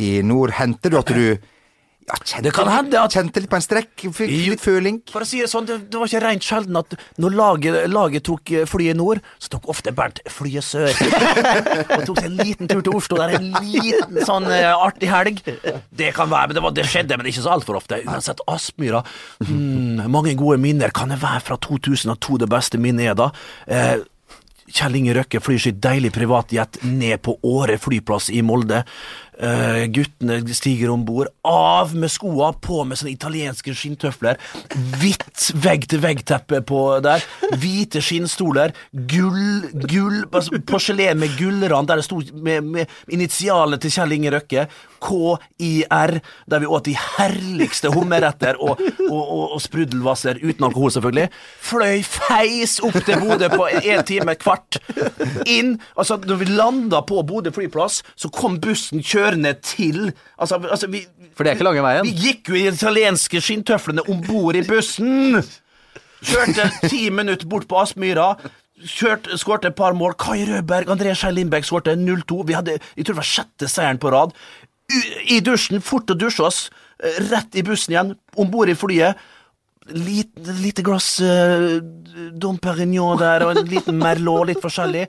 i 0.02 0.10
nord, 0.26 0.56
hendte 0.58 0.90
du 0.90 0.99
at 1.00 1.14
du 1.14 1.25
Ja, 2.09 2.16
kjente, 2.25 2.42
Det 2.42 2.52
kan 2.54 2.69
hende 2.69 2.99
at- 2.99 3.12
Kjente 3.12 3.40
litt 3.40 3.50
på 3.50 3.57
en 3.57 3.62
strekk, 3.62 3.92
fikk 4.16 4.30
litt 4.49 4.61
føling. 4.61 5.00
For 5.11 5.21
å 5.23 5.26
si 5.26 5.40
det 5.40 5.50
sånn, 5.50 5.66
det, 5.66 5.90
det 5.90 5.99
var 5.99 6.09
ikke 6.09 6.23
rent 6.25 6.42
sjelden 6.42 6.76
at 6.80 6.95
når 7.19 7.37
laget, 7.37 7.78
laget 7.90 8.25
tok 8.25 8.50
eh, 8.50 8.64
flyet 8.66 8.97
nord, 8.97 9.21
så 9.38 9.52
tok 9.54 9.69
ofte 9.69 9.92
Bernt 9.95 10.21
flyet 10.26 10.64
sør. 10.64 10.90
og 11.99 12.07
tok 12.09 12.19
seg 12.19 12.26
en 12.30 12.38
liten 12.40 12.71
tur 12.71 12.83
til 12.83 12.97
Oslo 12.97 13.21
der 13.21 13.37
en 13.38 13.50
liten 13.62 14.23
sånn 14.26 14.49
uh, 14.50 14.75
artig 14.80 15.11
helg. 15.11 15.42
Det 15.45 16.12
kan 16.16 16.30
være, 16.30 16.50
men 16.50 16.59
det, 16.59 16.64
var, 16.66 16.76
det 16.76 16.87
skjedde, 16.90 17.19
men 17.21 17.30
ikke 17.30 17.45
så 17.45 17.54
altfor 17.54 17.78
ofte. 17.78 18.00
Uansett, 18.07 18.42
Aspmyra. 18.50 19.04
Mm, 19.47 20.07
mange 20.11 20.35
gode 20.38 20.59
minner. 20.62 20.90
Kan 20.95 21.12
det 21.14 21.21
være 21.23 21.45
fra 21.45 21.61
2002 21.61 22.40
det 22.42 22.50
beste 22.50 22.80
minnet 22.80 23.12
er 23.12 23.19
da? 23.19 23.30
Eh, 23.71 24.00
Kjell 24.71 25.00
Inge 25.00 25.14
Røkke 25.16 25.40
flyr 25.42 25.59
sitt 25.62 25.80
deilig 25.83 26.12
privatjet 26.14 26.80
ned 26.87 27.19
på 27.26 27.37
Åre 27.47 27.78
flyplass 27.83 28.30
i 28.30 28.42
Molde. 28.47 28.85
Eh, 29.40 29.87
guttene 29.88 30.42
stiger 30.52 30.90
om 30.92 31.04
bord. 31.04 31.30
Av 31.49 31.94
med 31.97 32.12
skoa, 32.12 32.52
på 32.52 32.82
med 32.85 32.99
sånne 33.00 33.14
italienske 33.14 33.73
skinntøfler. 33.73 34.37
Hvitt 35.00 35.47
vegg-til-vegg-teppe 35.64 36.61
der. 37.06 37.25
Hvite 37.56 38.02
skinnstoler. 38.04 38.75
Gull, 38.92 39.70
gull 39.88 40.26
Porselen 40.68 41.23
med 41.23 41.32
gullrand 41.38 41.88
der 41.88 42.00
det 42.00 42.06
sto 42.06 42.20
med, 42.35 42.66
med 42.68 42.92
initialene 43.09 43.80
til 43.80 43.94
Kjell 43.94 44.12
Inge 44.18 44.35
Røkke. 44.37 44.66
KIR, 45.00 46.12
der 46.52 46.61
vi 46.61 46.68
åt 46.68 46.85
de 46.85 46.92
herligste 47.00 47.88
hummerretter 47.94 48.59
og, 48.61 48.82
og, 49.06 49.23
og, 49.23 49.47
og 49.56 49.62
sprudelvasser 49.64 50.42
uten 50.42 50.66
alkohol, 50.68 50.92
selvfølgelig. 50.92 51.30
Fløy 51.64 52.02
feis 52.04 52.76
opp 52.85 52.99
til 53.06 53.25
Bodø 53.25 53.49
på 53.54 53.70
en 53.80 54.04
time 54.04 54.37
kvart. 54.37 54.76
Inn. 55.49 55.78
Altså, 55.97 56.20
når 56.20 56.42
vi 56.42 56.50
landa 56.52 57.00
på 57.09 57.25
Bodø 57.25 57.54
flyplass, 57.56 58.02
så 58.12 58.28
kom 58.28 58.61
bussen 58.61 59.00
kjørende 59.00 59.29
til 59.62 60.12
Altså, 60.38 60.56
altså 60.70 60.87
vi, 60.90 61.06
For 61.37 61.44
det 61.44 61.50
er 61.52 61.58
ikke 61.58 61.64
lange 61.68 61.82
veien. 61.82 62.04
vi 62.04 62.14
gikk 62.28 62.49
jo 62.49 62.54
i 62.54 62.64
de 62.68 62.75
italienske 62.75 63.40
skinntøflene 63.40 64.02
om 64.08 64.20
bord 64.26 64.56
i 64.56 64.62
bussen! 64.62 65.42
Kjørte 66.20 66.66
ti 66.90 67.08
minutter 67.10 67.46
bort 67.49 67.66
på 67.68 67.78
Aspmyra. 67.80 68.34
Skårte 68.84 69.68
et 69.70 69.76
par 69.76 69.92
mål. 69.96 70.14
Kai 70.20 70.44
Rødberg, 70.49 70.88
André 70.92 71.14
Skei 71.16 71.32
Lindbekk 71.32 71.64
skårte 71.68 71.94
0-2. 71.96 72.42
Vi 72.49 72.56
hadde 72.56 72.78
jeg 72.78 73.04
tror 73.06 73.14
det 73.14 73.20
var 73.22 73.28
sjette 73.30 73.68
seieren 73.68 74.00
på 74.00 74.12
rad. 74.12 74.34
I 75.30 75.40
dusjen, 75.44 75.80
fort 75.80 76.10
å 76.10 76.16
dusje 76.18 76.44
oss. 76.44 76.70
eh, 77.02 77.20
Rett 77.30 77.54
i 77.56 77.62
bussen 77.64 77.94
igjen, 77.94 78.14
om 78.37 78.50
bord 78.52 78.68
i 78.68 78.75
flyet. 78.76 79.16
Lite, 79.90 80.52
lite 80.60 80.82
glass 80.87 81.16
uh, 81.25 81.80
Dom 82.37 82.58
Perignon 82.62 83.16
der, 83.18 83.42
og 83.46 83.56
en 83.56 83.66
liten 83.66 83.96
Merlot, 83.99 84.46
litt 84.50 84.60
forskjellig. 84.62 85.06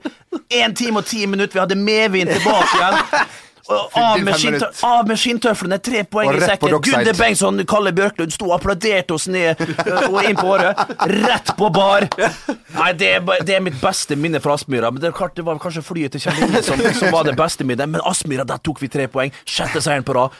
Én 0.50 0.72
time 0.74 1.02
og 1.02 1.06
ti 1.06 1.26
minutter, 1.28 1.54
vi 1.54 1.62
hadde 1.62 1.76
medvind 1.78 2.32
tilbake 2.32 2.80
igjen. 2.80 3.26
Av 3.70 4.18
med, 4.18 4.34
fem 4.34 4.40
skinntø 4.40 4.68
av 4.88 5.06
med 5.06 5.20
skinntøflene, 5.22 5.78
tre 5.78 6.02
poeng 6.10 6.32
i 6.34 6.40
sekken. 6.42 6.74
Gunde 6.82 7.12
Bengtsson, 7.14 7.62
Kalle 7.70 7.92
Bjørklund 7.94 8.34
sto 8.34 8.48
og 8.50 8.56
applauderte 8.56 9.14
oss 9.14 9.28
ned 9.30 9.60
og 10.08 10.18
inn 10.26 10.38
på 10.38 10.48
året. 10.56 10.82
Rett 11.12 11.52
på 11.58 11.68
bar. 11.74 12.08
Nei, 12.74 12.90
det 12.98 13.12
er, 13.18 13.30
det 13.46 13.58
er 13.58 13.62
mitt 13.62 13.78
beste 13.82 14.18
minne 14.18 14.42
fra 14.42 14.56
Aspmyra. 14.58 14.90
Men 14.90 15.04
det, 15.04 15.12
klart, 15.14 15.36
det 15.38 15.46
var 15.46 15.60
kanskje 15.62 15.84
flyet 15.86 16.16
til 16.16 16.24
Kjell 16.26 16.42
Inge 16.48 16.64
som, 16.66 16.82
som 16.98 17.14
var 17.14 17.28
det 17.28 17.36
beste 17.38 17.66
minnet. 17.68 17.90
Men 17.92 18.02
Aspmyra, 18.08 18.48
der 18.48 18.60
tok 18.66 18.82
vi 18.82 18.90
tre 18.92 19.06
poeng. 19.12 19.30
Sjette 19.46 19.84
seieren 19.84 20.06
på 20.06 20.18
rad. 20.18 20.34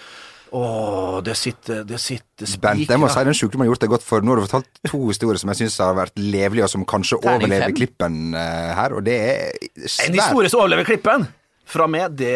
Åh, 0.52 1.22
det 1.24 1.32
sitter, 1.38 1.80
det 1.88 1.96
sitter 2.02 2.50
Bent, 2.60 2.82
jeg 2.84 3.00
må 3.00 3.08
si 3.08 3.14
spikra. 3.14 3.24
den 3.24 3.36
sykdommen 3.38 3.64
har 3.64 3.70
gjort 3.70 3.84
deg 3.86 3.92
godt, 3.94 4.02
for 4.04 4.20
nå 4.20 4.34
har 4.34 4.42
du 4.42 4.44
fortalt 4.44 4.82
to 4.90 4.98
historier 5.06 5.40
som 5.40 5.48
jeg 5.48 5.62
syns 5.62 5.78
har 5.80 5.94
vært 5.96 6.18
levelige, 6.20 6.66
og 6.66 6.72
som 6.74 6.84
kanskje 6.84 7.22
overlever 7.22 7.72
klippen 7.72 8.36
eh, 8.36 8.72
her, 8.76 8.92
og 8.98 9.06
det 9.06 9.14
er 9.16 9.62
En 10.04 10.18
historie 10.18 10.52
som 10.52 10.60
overlever 10.60 10.90
klippen. 10.90 11.24
Fra 11.72 11.86
meg, 11.88 12.18
det 12.20 12.34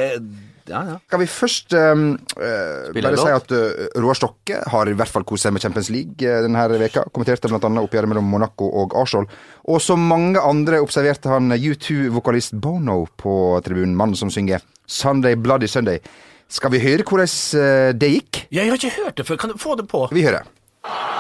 Ja, 0.68 0.80
ja. 0.88 0.96
Skal 1.06 1.20
vi 1.22 1.26
først 1.30 1.74
um, 1.78 2.06
uh, 2.38 2.88
bare 2.94 3.18
si 3.20 3.30
at 3.30 3.52
uh, 3.54 4.00
Roar 4.02 4.18
Stokke 4.18 4.58
har 4.72 4.90
i 4.90 4.94
hvert 4.98 5.12
fall 5.12 5.26
kost 5.28 5.46
seg 5.46 5.54
med 5.54 5.62
Champions 5.62 5.90
League 5.94 6.26
uh, 6.26 6.42
denne 6.44 6.64
veka. 6.80 7.04
Kommenterte 7.14 7.50
bl.a. 7.50 7.70
oppgjøret 7.82 8.10
mellom 8.10 8.26
Monaco 8.30 8.68
og 8.82 8.96
Arsenal. 8.98 9.28
Og 9.70 9.78
som 9.82 10.02
mange 10.02 10.42
andre 10.42 10.80
observerte 10.82 11.30
han 11.30 11.54
U2-vokalist 11.54 12.56
Bono 12.62 13.04
på 13.18 13.36
tribunen. 13.66 13.94
Mannen 13.98 14.18
som 14.18 14.32
synger 14.32 14.64
'Sunday 14.86 15.38
Bloody 15.38 15.70
Sunday'. 15.70 16.02
Skal 16.48 16.70
vi 16.74 16.82
høre 16.82 17.06
hvordan 17.06 17.30
uh, 17.30 17.92
det 17.94 18.10
gikk? 18.18 18.42
Jeg 18.50 18.66
har 18.66 18.78
ikke 18.78 18.94
hørt 19.04 19.18
det 19.18 19.26
før. 19.26 19.36
Kan 19.36 19.54
du 19.54 19.58
få 19.58 19.78
det 19.78 19.88
på? 19.88 20.08
Vi 20.10 20.26
hører. 20.26 20.46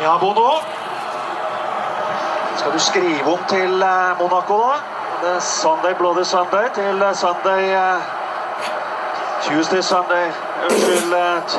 Ja, 0.02 0.18
Bono. 0.18 0.58
Skal 2.58 2.72
du 2.72 2.78
skrive 2.82 3.30
om 3.30 3.42
til 3.50 3.78
Monaco, 4.18 4.58
da? 4.58 4.76
Det 5.22 5.32
er 5.38 5.40
Sunday 5.40 5.94
Bloody 5.98 6.24
Sunday 6.24 6.70
til 6.74 7.02
Sunday 7.14 8.15
Tuesday 9.46 9.80
Sunday 9.80 10.32
Unnskyld. 10.66 11.50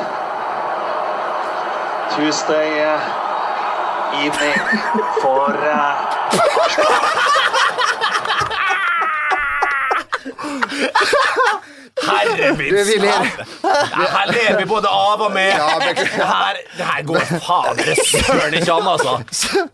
Tuesday 2.14 2.84
eh, 2.84 3.00
evening 4.24 4.60
for 5.22 5.54
eh, 5.56 5.94
Herre 12.08 12.52
min. 12.58 12.74
Ja, 13.04 14.06
her 14.14 14.32
ler 14.32 14.58
vi 14.58 14.64
både 14.68 14.90
av 14.92 15.22
og 15.26 15.32
med. 15.34 15.50
Ja, 15.52 15.78
det, 15.82 16.06
her, 16.08 16.60
det 16.76 16.88
her 16.90 17.02
går 17.08 17.26
faen 17.44 17.80
det 17.80 17.96
søren 18.06 18.56
ikke 18.58 18.76
an, 18.76 18.88
altså. 18.94 19.16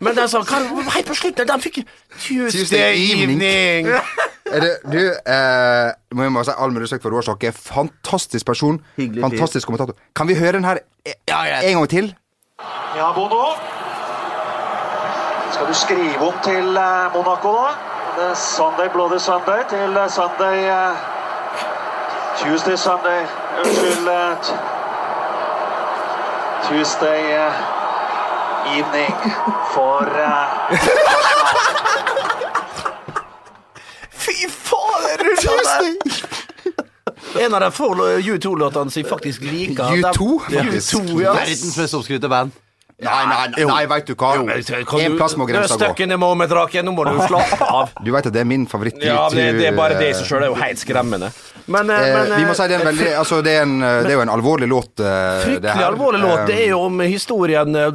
Men 0.00 0.16
det 0.16 0.24
er 0.24 0.32
sånn, 0.32 0.46
hei 0.50 0.88
helt 0.98 1.10
på 1.10 1.18
slutten, 1.18 1.48
de 1.50 1.58
fikk 1.64 1.80
Tuesday, 1.84 2.50
Tuesday 2.50 3.06
evening. 3.14 3.90
det, 4.50 4.74
du, 4.86 5.00
eh, 5.10 5.94
må 6.14 6.26
jeg 6.26 6.36
bare 6.36 6.48
si 6.50 6.58
all 6.58 6.74
mulig 6.74 6.86
respekt 6.88 7.06
for 7.06 7.14
Roar 7.14 7.26
Stokke. 7.26 7.52
Fantastisk 7.54 8.46
person. 8.46 8.80
Hyggelig 8.98 9.22
fyr. 9.22 9.30
Fantastisk 9.30 9.70
kommentator. 9.70 9.98
Kan 10.16 10.30
vi 10.30 10.38
høre 10.38 10.58
den 10.58 10.68
her 10.68 10.82
en 11.06 11.80
gang 11.80 11.88
til? 11.90 12.14
Ja, 12.96 13.10
Bono. 13.16 13.54
Skal 15.54 15.66
du 15.70 15.74
skrive 15.74 16.18
om 16.18 16.38
til 16.42 16.76
eh, 16.76 17.12
Monaco, 17.14 17.52
da? 17.58 18.34
Sunday 18.34 18.88
Bloody 18.92 19.18
Sunday 19.18 19.62
til 19.70 19.96
eh, 19.96 20.08
Sunday 20.10 20.64
eh, 20.70 21.13
Tuesday 22.42 22.76
Sunday 22.76 23.26
Unnskyld. 23.64 24.08
eh, 24.08 24.36
Tuesday 26.68 27.32
eh, 27.32 27.52
evening 28.78 29.14
for 29.74 30.08
eh, 30.08 30.46
Fy 34.10 34.48
faen, 34.48 35.20
En 37.44 37.54
av 37.54 37.60
de 37.60 37.70
få 37.74 37.88
U2-låtene 37.94 38.90
som 38.90 39.00
jeg 39.02 39.08
faktisk 39.10 39.42
liker. 39.42 39.84
U2, 39.84 40.28
faktisk. 40.44 40.94
U2, 40.94 41.22
ja. 41.24 41.32
Verdens 41.34 41.76
mest 41.76 41.94
oppskrytte 41.98 42.28
band. 42.30 42.52
Nei, 43.02 43.24
nei, 43.26 43.48
nei, 43.56 43.64
nei 43.66 43.86
veit 43.90 44.06
du 44.06 44.14
hva. 44.14 44.28
Kan 44.86 45.00
En 45.02 45.16
plass 45.18 45.34
må 45.36 45.48
Du 45.48 45.52
grensa 45.52 45.74
stuck 45.74 45.96
gå. 45.98 46.04
in 46.06 46.14
the 46.14 46.18
moment, 46.20 46.52
Raken. 46.54 46.86
Nå 46.86 46.92
må 46.94 47.02
du 47.08 47.18
slappe 47.26 47.58
av. 47.80 47.90
Du 48.06 48.12
veit 48.14 48.28
at 48.30 48.36
det 48.36 48.44
er 48.44 48.48
min 48.48 48.68
favoritt. 48.70 49.02
Ja, 49.02 49.26
det, 49.34 49.48
det 49.58 49.66
er 49.72 49.76
bare 49.76 49.98
det 49.98 50.12
i 50.12 50.14
U2, 50.14 50.20
seg 50.22 50.30
sjøl. 50.30 50.44
Det 50.44 50.46
er 50.46 50.52
jo 50.54 50.60
helt 50.62 50.84
skremmende. 50.84 51.32
Men, 51.66 51.90
eh, 51.90 52.08
eh, 52.08 52.14
men 52.14 52.32
Vi 52.38 52.44
må 52.44 52.50
eh, 52.52 52.58
si 52.58 52.66
det 52.68 52.76
er 52.76 52.80
en 52.82 52.88
veldig 52.90 53.08
Altså, 53.18 53.38
det 53.44 53.54
er, 53.56 53.62
en, 53.62 53.78
men, 53.82 54.02
det 54.04 54.10
er 54.12 54.18
jo 54.18 54.24
en 54.26 54.34
alvorlig 54.34 54.68
låt. 54.68 54.92
eh, 55.00 55.06
det 55.06 55.44
Fryktelig 55.46 55.86
alvorlig 55.88 56.20
låt. 56.20 56.46
Det 56.50 56.58
er 56.58 56.64
Eh, 56.66 56.70
jo 56.74 56.80
om 56.90 57.00
historien 57.00 57.76
eh, 57.80 57.90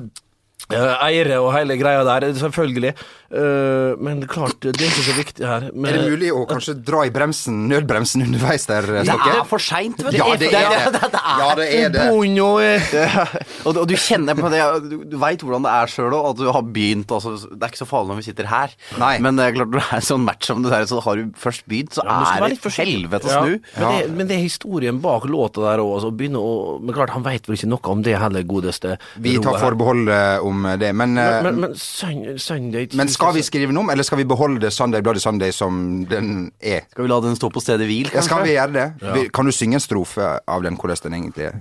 eh, 0.74 1.06
Eire 1.10 1.38
og 1.44 1.54
hele 1.54 1.78
greia 1.78 2.04
der, 2.08 2.32
selvfølgelig. 2.34 2.94
Eh, 3.30 3.94
men 4.02 4.24
klart, 4.26 4.58
det 4.64 4.74
er 4.82 4.88
ikke 4.90 5.04
så 5.06 5.14
viktig 5.18 5.46
her. 5.46 5.68
Men, 5.74 5.86
Er 5.94 5.98
det 6.00 6.12
mulig 6.16 6.32
å 6.34 6.46
kanskje 6.50 6.74
dra 6.82 7.04
i 7.06 7.12
bremsen, 7.14 7.68
nødbremsen 7.70 8.24
underveis 8.26 8.66
der, 8.66 8.82
Det 9.06 9.10
er 9.14 9.44
for 9.46 9.62
seint, 9.62 10.02
vet 10.02 10.16
du. 10.16 10.18
Ja, 10.18 10.30
det 10.36 10.50
er 10.50 10.70
det. 10.74 10.94
det, 10.96 11.12
det 11.14 11.22
Ja, 11.22 11.50
det 11.60 11.68
er 11.78 11.90
det. 11.94 12.06
Eh, 12.10 13.20
Og, 13.68 13.74
du- 13.76 13.80
og 13.84 13.88
du 13.90 13.96
kjenner 14.00 14.34
på 14.38 14.50
det 14.52 14.62
Du, 14.90 14.96
du 15.12 15.16
veit 15.22 15.42
hvordan 15.44 15.66
det 15.66 15.72
er 15.76 15.92
sjøl 15.92 16.14
òg, 16.16 16.30
at 16.32 16.38
du 16.40 16.48
har 16.52 16.64
begynt 16.64 17.12
altså, 17.12 17.36
Det 17.52 17.60
er 17.68 17.72
ikke 17.74 17.82
så 17.84 17.88
farlig 17.90 18.14
når 18.14 18.20
vi 18.22 18.26
sitter 18.30 18.48
her, 18.50 18.74
Nei. 19.02 19.12
men 19.24 19.38
det 19.38 19.46
er 19.50 19.56
klart 19.58 19.72
når 19.74 19.84
det 19.84 19.98
er 20.00 20.06
sånn 20.10 20.24
match 20.26 20.48
som 20.50 20.64
det 20.64 20.72
der, 20.74 20.88
så 20.90 21.02
har 21.06 21.20
du 21.20 21.30
først 21.40 21.66
begynt, 21.70 21.94
så 21.98 22.06
Ja, 22.06 22.18
er 22.40 22.48
det 22.50 22.74
helvete 22.80 23.30
å 23.30 23.36
Ja. 23.36 23.44
Men, 23.44 23.92
det, 23.94 24.10
men 24.18 24.30
det 24.32 24.38
er 24.40 24.44
historien 24.46 25.00
bak 25.04 25.28
låta 25.30 25.62
der 25.68 25.84
òg. 25.84 25.92
Altså, 26.00 26.12
begynne 26.16 26.40
å- 26.42 26.80
men 26.82 26.96
klart, 26.96 27.14
han 27.14 27.24
veit 27.26 27.46
vel 27.48 27.58
ikke 27.60 27.70
noe 27.70 27.92
om 27.94 28.02
det 28.06 28.18
heller, 28.20 28.44
godeste 28.48 28.98
Vi 29.22 29.38
tar 29.44 29.60
forbehold 29.62 30.10
eh, 30.10 30.40
om 30.46 30.64
det, 30.80 30.94
men, 30.96 31.18
eh, 31.18 31.42
Men, 31.44 31.44
men, 31.44 31.62
men 31.68 31.78
Sun- 31.80 32.40
Sunday 32.40 32.88
men 32.98 33.08
skal 33.20 33.36
vi 33.36 33.44
skrive 33.46 33.76
noe 33.76 33.84
om, 33.86 33.92
eller 33.94 34.08
skal 34.08 34.22
vi 34.22 34.26
beholde 34.32 34.62
det 34.64 34.72
Sunday 34.76 35.04
Bloody 35.06 35.20
Sunday 35.24 35.52
som 35.56 35.80
den 36.10 36.52
er? 36.62 36.86
Skal 36.92 37.06
vi 37.06 37.12
la 37.12 37.20
den 37.28 37.36
stå 37.40 37.52
på 37.54 37.62
stedet 37.64 37.86
hvil, 37.90 38.08
kanskje? 38.10 38.24
Ja, 38.24 38.28
skal 38.32 38.44
vi 38.48 38.56
gjøre 38.56 38.74
det? 38.74 38.88
Vi- 39.20 39.30
Kan 39.36 39.46
du 39.46 39.52
synge 39.56 39.76
en 39.80 39.84
strofe 39.84 40.32
av 40.48 40.64
den, 40.64 40.76
hvordan 40.80 41.04
den 41.04 41.14
egentlig 41.20 41.52
er? 41.52 41.60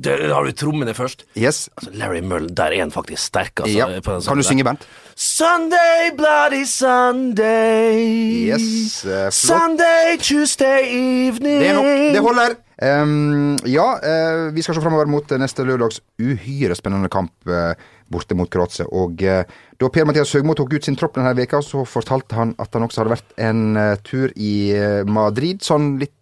Der 0.00 0.32
har 0.32 0.44
du 0.48 0.52
trommene 0.56 0.94
først. 0.96 1.24
Yes. 1.36 1.68
Altså, 1.76 1.90
Larry 2.00 2.20
Mullen, 2.24 2.54
der 2.56 2.72
er 2.72 2.78
han 2.80 2.90
faktisk 2.90 3.22
sterk. 3.28 3.60
Altså, 3.60 3.76
Ja. 3.76 4.00
på 4.00 4.12
den 4.14 4.22
Kan 4.22 4.36
du 4.36 4.42
synge. 4.42 4.64
Bent? 4.64 4.86
Sunday, 5.16 6.10
bloody 6.16 6.64
Sunday. 6.64 8.48
Yes, 8.48 9.04
uh. 9.04 9.28
Sunday, 9.30 10.16
Tuesday 10.22 10.80
evening. 11.28 11.60
Det 11.60 11.68
er 11.68 11.74
nok. 11.74 11.84
Det 12.14 12.20
holder. 12.24 12.54
Ehm, 12.80 13.58
ja, 13.68 13.86
uh, 14.00 14.48
vi 14.54 14.62
skal 14.64 14.76
se 14.76 14.80
framover 14.80 15.08
mot 15.10 15.32
neste 15.36 15.66
lørdags 15.68 16.00
uhyre 16.16 16.76
spennende 16.78 17.10
kamp 17.12 17.32
uh, 17.50 17.74
borte 18.08 18.36
mot 18.36 18.48
Kroatia. 18.50 18.86
Og 18.88 19.20
uh, 19.20 19.42
da 19.76 19.90
Per-Mathias 19.92 20.32
Høgmo 20.36 20.56
tok 20.56 20.72
ut 20.72 20.88
sin 20.88 20.96
tropp 20.96 21.18
denne 21.18 21.34
veka, 21.36 21.60
så 21.64 21.84
fortalte 21.84 22.38
han 22.38 22.54
at 22.60 22.72
han 22.72 22.86
også 22.86 23.02
hadde 23.02 23.12
vært 23.12 23.36
en 23.40 23.76
tur 24.04 24.32
i 24.36 24.72
Madrid, 25.08 25.60
sånn 25.64 25.94
litt 26.00 26.16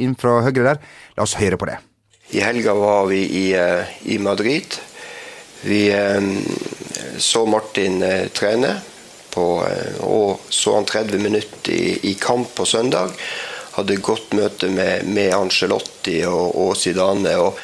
inn 0.00 0.16
fra 0.16 0.38
høyre 0.46 0.64
der. 0.64 0.80
La 1.16 1.26
oss 1.26 1.36
høre 1.40 1.60
på 1.60 1.68
det. 1.68 1.76
I 2.36 2.42
helga 2.44 2.74
var 2.76 3.08
vi 3.08 3.22
i, 3.24 3.46
i 4.12 4.18
Madrid. 4.20 4.76
Vi 5.64 5.80
så 7.20 7.44
Martin 7.48 8.02
trene, 8.36 8.74
på, 9.32 9.46
og 10.04 10.44
så 10.52 10.76
han 10.76 10.88
30 10.88 11.24
minutter 11.24 11.72
i, 11.72 12.12
i 12.12 12.14
kamp 12.20 12.52
på 12.56 12.68
søndag. 12.68 13.16
Hadde 13.76 13.98
godt 14.02 14.34
møte 14.36 14.70
med, 14.72 15.06
med 15.08 15.34
Angelotti 15.36 16.20
og, 16.28 16.54
og 16.56 16.76
Zidane. 16.76 17.34
Og 17.42 17.58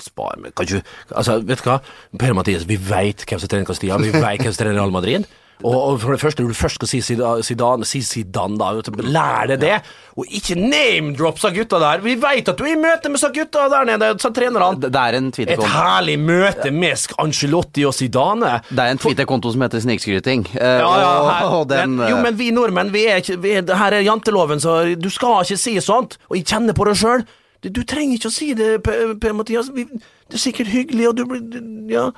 Spar 0.00 0.38
kan 0.56 0.66
ikke 0.66 0.82
Altså, 1.10 1.38
vet 1.44 1.60
du 1.60 1.68
hva? 1.68 1.78
Per 2.18 2.34
Mathias, 2.36 2.66
vi 2.68 2.78
veit 2.80 3.24
hvem 3.26 3.40
som 3.42 3.50
trener 3.50 3.68
Castilla, 3.68 3.98
vi 4.00 4.12
veit 4.14 4.42
hvem 4.42 4.52
som 4.52 4.62
trener 4.62 4.80
Real 4.80 4.94
Madrid. 4.94 5.26
Og, 5.66 5.98
for 6.00 6.14
det 6.14 6.20
første, 6.22 6.42
når 6.42 6.52
du 6.54 6.56
først 6.56 6.78
skal 6.78 6.88
si 6.88 7.00
Zidane, 7.04 7.84
si 7.84 8.00
Zidane, 8.06 8.56
da. 8.60 8.70
Lær 9.04 9.50
deg 9.50 9.60
det! 9.60 9.74
Og 10.16 10.24
ikke 10.36 10.56
name-drop 10.58 11.38
sa 11.40 11.50
gutta 11.54 11.78
der! 11.82 12.00
Vi 12.04 12.14
veit 12.20 12.48
at 12.48 12.58
du 12.58 12.64
er 12.64 12.72
i 12.74 12.78
møte 12.80 13.12
med 13.12 13.20
sa 13.20 13.28
gutta 13.34 13.66
der 13.72 13.88
nede, 13.90 14.08
sa 14.22 14.30
trenerne. 14.34 14.80
Det 14.80 14.90
er 15.02 15.18
en 15.18 15.28
Et 15.36 15.64
herlig 15.74 16.16
møte 16.20 16.72
med 16.72 17.04
Angelotti 17.20 17.84
og 17.88 17.94
Zidane. 17.94 18.56
Det 18.70 18.78
er 18.86 18.94
en 18.94 19.02
Twitter-konto 19.02 19.52
som 19.52 19.66
heter 19.66 19.84
Snikskryting. 19.84 20.46
eh, 20.56 20.80
Ja, 20.80 20.90
ja, 21.00 21.12
her, 21.30 21.64
den 21.64 21.96
men, 21.96 22.08
jo, 22.08 22.16
men 22.24 22.38
vi 22.38 22.50
nordmenn, 22.50 22.92
vi 22.92 23.06
er 23.06 23.20
ikke 23.20 23.38
vi 23.42 23.52
er, 23.60 23.76
Her 23.76 23.92
er 23.92 24.00
janteloven, 24.06 24.60
så 24.60 24.80
du 24.96 25.10
skal 25.10 25.44
ikke 25.44 25.60
si 25.60 25.76
sånt. 25.80 26.18
Og 26.30 26.36
jeg 26.36 26.46
kjenner 26.46 26.72
på 26.76 26.88
det 26.88 26.96
sjøl. 26.96 27.24
Du, 27.62 27.68
du 27.68 27.82
trenger 27.84 28.16
ikke 28.16 28.28
å 28.32 28.32
si 28.32 28.54
det, 28.56 28.82
per 29.20 29.32
Mathias. 29.36 29.68
Vi, 29.74 29.84
det 29.84 30.38
er 30.38 30.40
sikkert 30.48 30.72
hyggelig, 30.72 31.08
og 31.08 31.16
du 31.16 31.26
blir 31.28 31.64
Ja. 31.92 32.10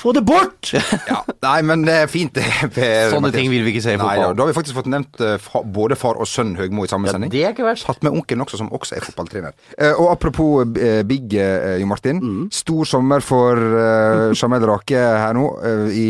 Få 0.00 0.14
det 0.16 0.22
bort! 0.26 0.72
Ja, 1.10 1.20
Nei, 1.44 1.58
men 1.66 1.82
det 1.86 1.94
er 2.04 2.08
fint, 2.10 2.36
Sånne 3.10 3.30
ting 3.34 3.50
vil 3.52 3.64
vi 3.66 3.74
ikke 3.74 3.82
se 3.84 3.94
i 3.94 3.98
Nei, 3.98 4.04
fotball. 4.04 4.22
ja, 4.22 4.32
Da 4.36 4.44
har 4.44 4.50
vi 4.50 4.56
faktisk 4.56 4.76
fått 4.78 4.90
nevnt 4.92 5.20
uh, 5.24 5.60
både 5.76 5.96
far 5.98 6.20
og 6.20 6.28
sønn 6.28 6.54
Høgmo 6.58 6.84
i 6.86 6.90
samme 6.90 7.08
Ja, 7.10 7.14
sending. 7.16 7.32
det 7.32 7.42
er 7.44 7.54
ikke 7.54 7.66
verst. 7.66 7.86
Hatt 7.88 8.02
med 8.06 8.16
onkelen 8.16 8.44
også, 8.44 8.60
som 8.60 8.72
også 8.76 8.98
er 8.98 9.06
fotballtrener. 9.06 9.56
Uh, 9.76 9.92
og 9.92 10.10
apropos 10.14 10.66
uh, 10.66 11.00
Big, 11.08 11.32
Jo 11.34 11.88
Martin. 11.90 12.20
Mm. 12.20 12.44
Stor 12.54 12.88
sommer 12.88 13.24
for 13.24 13.56
uh, 13.60 14.30
Jamel 14.36 14.68
Rake 14.70 15.00
her 15.00 15.36
nå, 15.36 15.46
i 15.94 16.06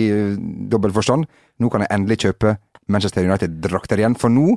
dobbel 0.70 0.92
forstand. 0.94 1.26
Nå 1.60 1.70
kan 1.72 1.84
jeg 1.84 1.92
endelig 1.94 2.20
kjøpe 2.26 2.56
Manchester 2.90 3.26
United-drakter 3.26 4.00
igjen, 4.02 4.16
for 4.18 4.32
nå 4.32 4.54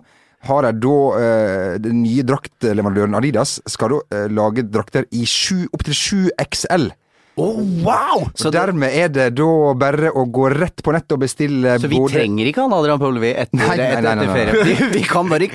har 0.48 0.68
jeg 0.68 0.80
da 0.84 0.96
eh, 1.20 1.76
Den 1.84 2.02
nye 2.04 2.26
draktleverandøren 2.28 3.16
Adidas 3.16 3.58
skal 3.70 3.96
da 3.96 4.00
eh, 4.18 4.26
lage 4.34 4.66
drakter 4.68 5.08
i 5.16 5.24
opptil 5.72 5.96
7 5.96 6.18
XL. 6.44 6.90
Oh, 7.36 7.58
wow! 7.82 8.28
Så 8.38 8.52
dermed 8.54 8.94
er 8.94 9.08
det 9.10 9.24
da 9.34 9.46
bare 9.80 10.12
å 10.14 10.28
gå 10.30 10.52
rett 10.54 10.84
på 10.86 10.94
nettet 10.94 11.16
og 11.16 11.24
bestille 11.24 11.80
Så 11.82 11.90
vi 11.90 11.98
både 11.98 12.20
trenger 12.20 12.50
ikke 12.52 12.62
han 12.62 12.76
Adrian 12.78 13.00
Pølvi 13.02 13.32
etter, 13.32 13.58
Nei, 13.58 13.70
nei, 13.80 13.88
etter, 13.88 14.06
nei, 14.06 14.14
nei, 14.14 14.26
etter 14.28 14.60
ferie. 14.60 14.66
Vi, 14.68 14.90
vi 15.00 15.02
kan 15.10 15.32
bare 15.32 15.48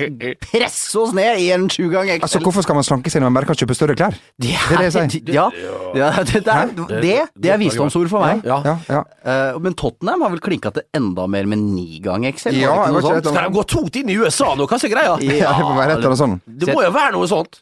presse 0.43 0.99
oss 0.99 1.13
ned 1.15 1.39
i 1.39 1.47
en 1.55 1.69
sju 1.71 1.85
gang 1.93 2.11
XL. 2.11 2.25
Altså, 2.27 2.41
Hvorfor 2.43 2.67
skal 2.67 2.79
man 2.81 2.87
slanke 2.87 3.13
seg 3.13 3.23
når 3.23 3.31
man 3.31 3.39
bare 3.39 3.51
kan 3.53 3.59
kjøpe 3.61 3.77
større 3.79 3.95
klær? 3.95 4.19
Det 4.35 4.51
er 4.57 4.75
det 4.75 4.89
jeg 4.89 4.95
sier. 4.97 5.31
Ja, 5.37 5.47
ja 5.95 6.11
det, 6.27 6.43
det, 6.43 6.57
er, 6.57 6.75
det, 6.75 7.15
det 7.39 7.55
er 7.55 7.63
visdomsord 7.63 8.11
for 8.11 8.27
meg. 8.27 8.43
Ja. 8.43 8.59
Ja, 8.67 8.75
ja. 8.91 9.05
Eh, 9.23 9.61
men 9.63 9.79
Tottenham 9.79 10.27
har 10.27 10.35
vel 10.35 10.43
klinka 10.43 10.75
til 10.75 10.83
enda 10.99 11.29
mer 11.31 11.47
med 11.47 11.63
ni 11.63 12.03
gang 12.03 12.27
XL? 12.27 12.59
Ja, 12.59 12.75
det 12.89 12.99
ikke 12.99 13.05
ikke 13.05 13.07
sånt? 13.07 13.31
Skal 13.31 13.47
de 13.47 13.55
gå 13.55 13.67
tungt 13.71 14.03
inn 14.03 14.11
i 14.11 14.19
USA 14.19 14.51
nå? 14.51 14.67
Hva 14.67 14.83
er 14.83 14.95
greia? 14.97 15.15
Ja, 15.23 15.55
det 15.55 15.63
må 15.63 15.79
være 15.79 15.95
et 15.95 16.01
eller 16.01 16.11
annet 16.11 16.23
sånt. 16.25 16.55
Det 16.59 16.75
må 16.75 16.83
jo 16.83 16.91
være 16.99 17.15
noe 17.15 17.31
sånt. 17.31 17.61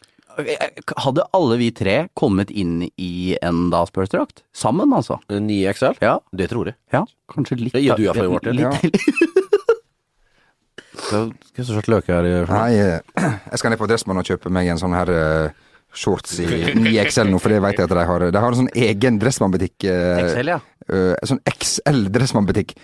Hadde 1.02 1.24
alle 1.34 1.58
vi 1.58 1.72
tre 1.74 1.96
kommet 2.18 2.52
inn 2.52 2.84
i 2.98 3.36
en 3.42 3.70
da 3.74 3.84
Spurs-drakt? 3.90 4.44
Sammen, 4.54 4.94
altså? 4.94 5.18
9 5.34 5.74
XL? 5.74 5.98
Ja. 6.04 6.20
Det 6.32 6.50
tror 6.52 6.70
jeg. 6.72 6.78
ja 6.94 7.04
kanskje 7.34 7.58
litt 7.60 7.74
Det 7.76 7.82
gjør 7.84 7.98
du 8.00 8.04
iallfall, 8.08 8.30
Martin. 8.38 8.56
litt- 8.62 9.02
Skal 11.08 11.32
jeg 11.62 11.66
så 11.68 11.76
slett 11.78 11.90
løke 11.92 12.12
her? 12.16 12.26
Nei, 12.50 12.74
eh, 12.82 13.00
jeg 13.52 13.60
skal 13.62 13.72
ned 13.74 13.80
på 13.80 13.88
Dressmann 13.90 14.20
og 14.20 14.28
kjøpe 14.28 14.52
meg 14.54 14.68
en 14.74 14.80
sånn 14.82 14.96
her 14.98 15.12
eh, 15.14 15.52
shorts 15.98 16.34
i 16.44 16.48
9XL 16.76 17.30
nå, 17.32 17.40
for 17.42 17.54
det 17.54 17.62
vet 17.64 17.80
jeg 17.80 17.88
at 17.88 17.94
de 17.96 18.06
har. 18.10 18.26
De 18.34 18.42
har 18.44 18.54
en 18.56 18.60
sånn 18.64 18.72
egen 18.76 19.20
Dressmann-butikk. 19.22 19.86
eh, 19.88 20.24
XL, 20.26 20.52
ja. 20.56 20.60
Uh, 20.88 21.14
en 21.20 21.28
sånn 21.34 21.42
XL 21.52 22.06
Dressmann-butikk. 22.16 22.76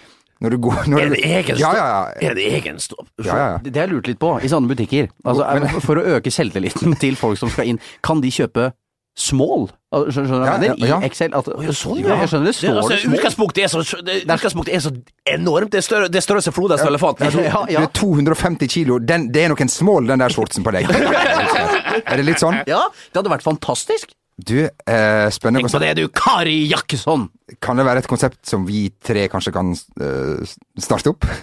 Når 0.43 0.51
du 0.51 0.59
går 0.65 0.87
når 0.91 0.99
Er 0.99 1.11
det 1.13 1.23
egen 1.23 1.55
stopp? 1.55 1.63
ja, 1.63 1.71
ja. 1.77 1.87
ja. 1.87 2.29
Er 2.29 2.35
det 2.35 2.45
egen 2.59 2.79
stopp? 2.83 3.07
ja, 3.23 3.35
ja. 3.39 3.57
Det 3.63 3.75
har 3.77 3.87
jeg 3.87 3.95
lurt 3.95 4.09
litt 4.11 4.19
på 4.19 4.35
i 4.43 4.51
sånne 4.51 4.67
butikker. 4.67 5.07
Altså, 5.23 5.47
Men, 5.63 5.83
for 5.85 6.01
å 6.01 6.07
øke 6.17 6.31
selvtilliten 6.33 6.97
til 7.03 7.15
folk 7.19 7.39
som 7.39 7.51
skal 7.53 7.71
inn, 7.71 7.79
kan 8.03 8.19
de 8.23 8.31
kjøpe 8.33 8.73
small? 9.15 9.67
Skjønner 9.93 10.25
du 10.25 10.33
hva 10.33 10.45
Ja, 10.47 10.53
jeg 10.57 10.61
mener? 10.63 10.79
ja, 10.81 10.87
ja. 10.89 10.97
I 10.99 11.07
Excel. 11.07 11.35
At, 11.37 11.47
sånn, 11.77 11.99
ja. 12.01 12.15
Jeg 12.23 12.31
skjønner 12.31 12.49
det 12.49 12.55
står 12.57 12.79
altså, 12.81 12.89
det 12.89 12.97
altså, 12.97 13.11
utgangspunktet, 13.13 13.63
er 13.63 13.69
så, 13.71 13.99
det, 14.01 14.15
utgangspunktet 14.25 14.73
er 14.73 14.81
så 14.83 14.91
enormt. 15.35 15.71
Det 15.71 15.79
er 15.79 15.85
større, 15.85 16.09
det 16.09 16.19
er 16.19 16.25
størrelse 16.25 16.53
flodhest 16.55 16.83
ja. 16.83 16.89
elefant. 16.89 17.21
Ja, 17.21 17.29
Du 17.29 17.77
er 17.83 17.91
250 18.01 18.73
kilo. 18.73 18.97
Den, 18.99 19.29
det 19.31 19.45
er 19.45 19.53
nok 19.53 19.61
en 19.63 19.71
small, 19.71 20.09
den 20.09 20.25
der 20.25 20.33
shortsen 20.33 20.65
på 20.65 20.73
deg. 20.75 20.89
Er 22.09 22.17
det 22.17 22.25
litt 22.25 22.41
sånn? 22.41 22.57
ja, 22.65 22.81
det 23.13 23.21
hadde 23.21 23.31
vært 23.31 23.45
fantastisk. 23.45 24.15
Du, 24.35 24.57
eh, 24.63 25.29
spennende 25.29 25.61
Tenk 25.61 25.75
på 25.75 25.79
det, 25.83 25.93
du, 25.93 26.07
Kari 26.09 26.63
Jakkesson! 26.71 27.27
Kan 27.61 27.77
det 27.77 27.85
være 27.85 28.01
et 28.01 28.07
konsept 28.09 28.39
som 28.49 28.63
vi 28.65 28.87
tre 29.05 29.27
kanskje 29.29 29.53
kan 29.53 29.69
eh, 29.73 30.55
starte 30.81 31.13
opp? 31.13 31.27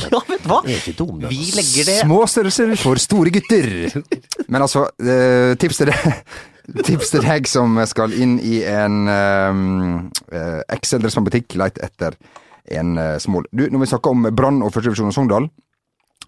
Ja, 0.00 0.20
vet 0.28 0.44
du 0.44 0.46
hva? 0.48 0.60
Det 0.62 0.70
er 0.70 0.78
ikke 0.78 0.98
dum, 1.00 1.16
det. 1.18 1.30
Vi 1.32 1.48
legger 1.56 1.88
det 1.88 1.96
Små 2.04 2.20
størrelser 2.30 2.70
for 2.78 3.00
store 3.02 3.32
gutter. 3.34 3.66
Men 4.46 4.62
altså, 4.62 4.84
eh, 5.02 5.56
tips 5.60 5.80
til 5.80 5.90
deg 5.90 6.04
Tips 6.86 7.10
til 7.10 7.24
deg 7.26 7.48
som 7.50 7.80
skal 7.90 8.14
inn 8.14 8.36
i 8.46 8.60
en 8.68 9.10
uh, 9.10 10.60
Excel 10.70 11.02
Dressmann-butikk, 11.02 11.56
leit 11.58 11.80
etter 11.82 12.14
en 12.70 12.94
uh, 13.00 13.16
small. 13.18 13.48
Du, 13.50 13.64
når 13.66 13.82
vi 13.82 13.90
snakker 13.90 14.14
om 14.14 14.28
Brann 14.30 14.62
og 14.62 14.70
førstedivisjon 14.76 15.10
og 15.10 15.16
Sogndal 15.16 15.50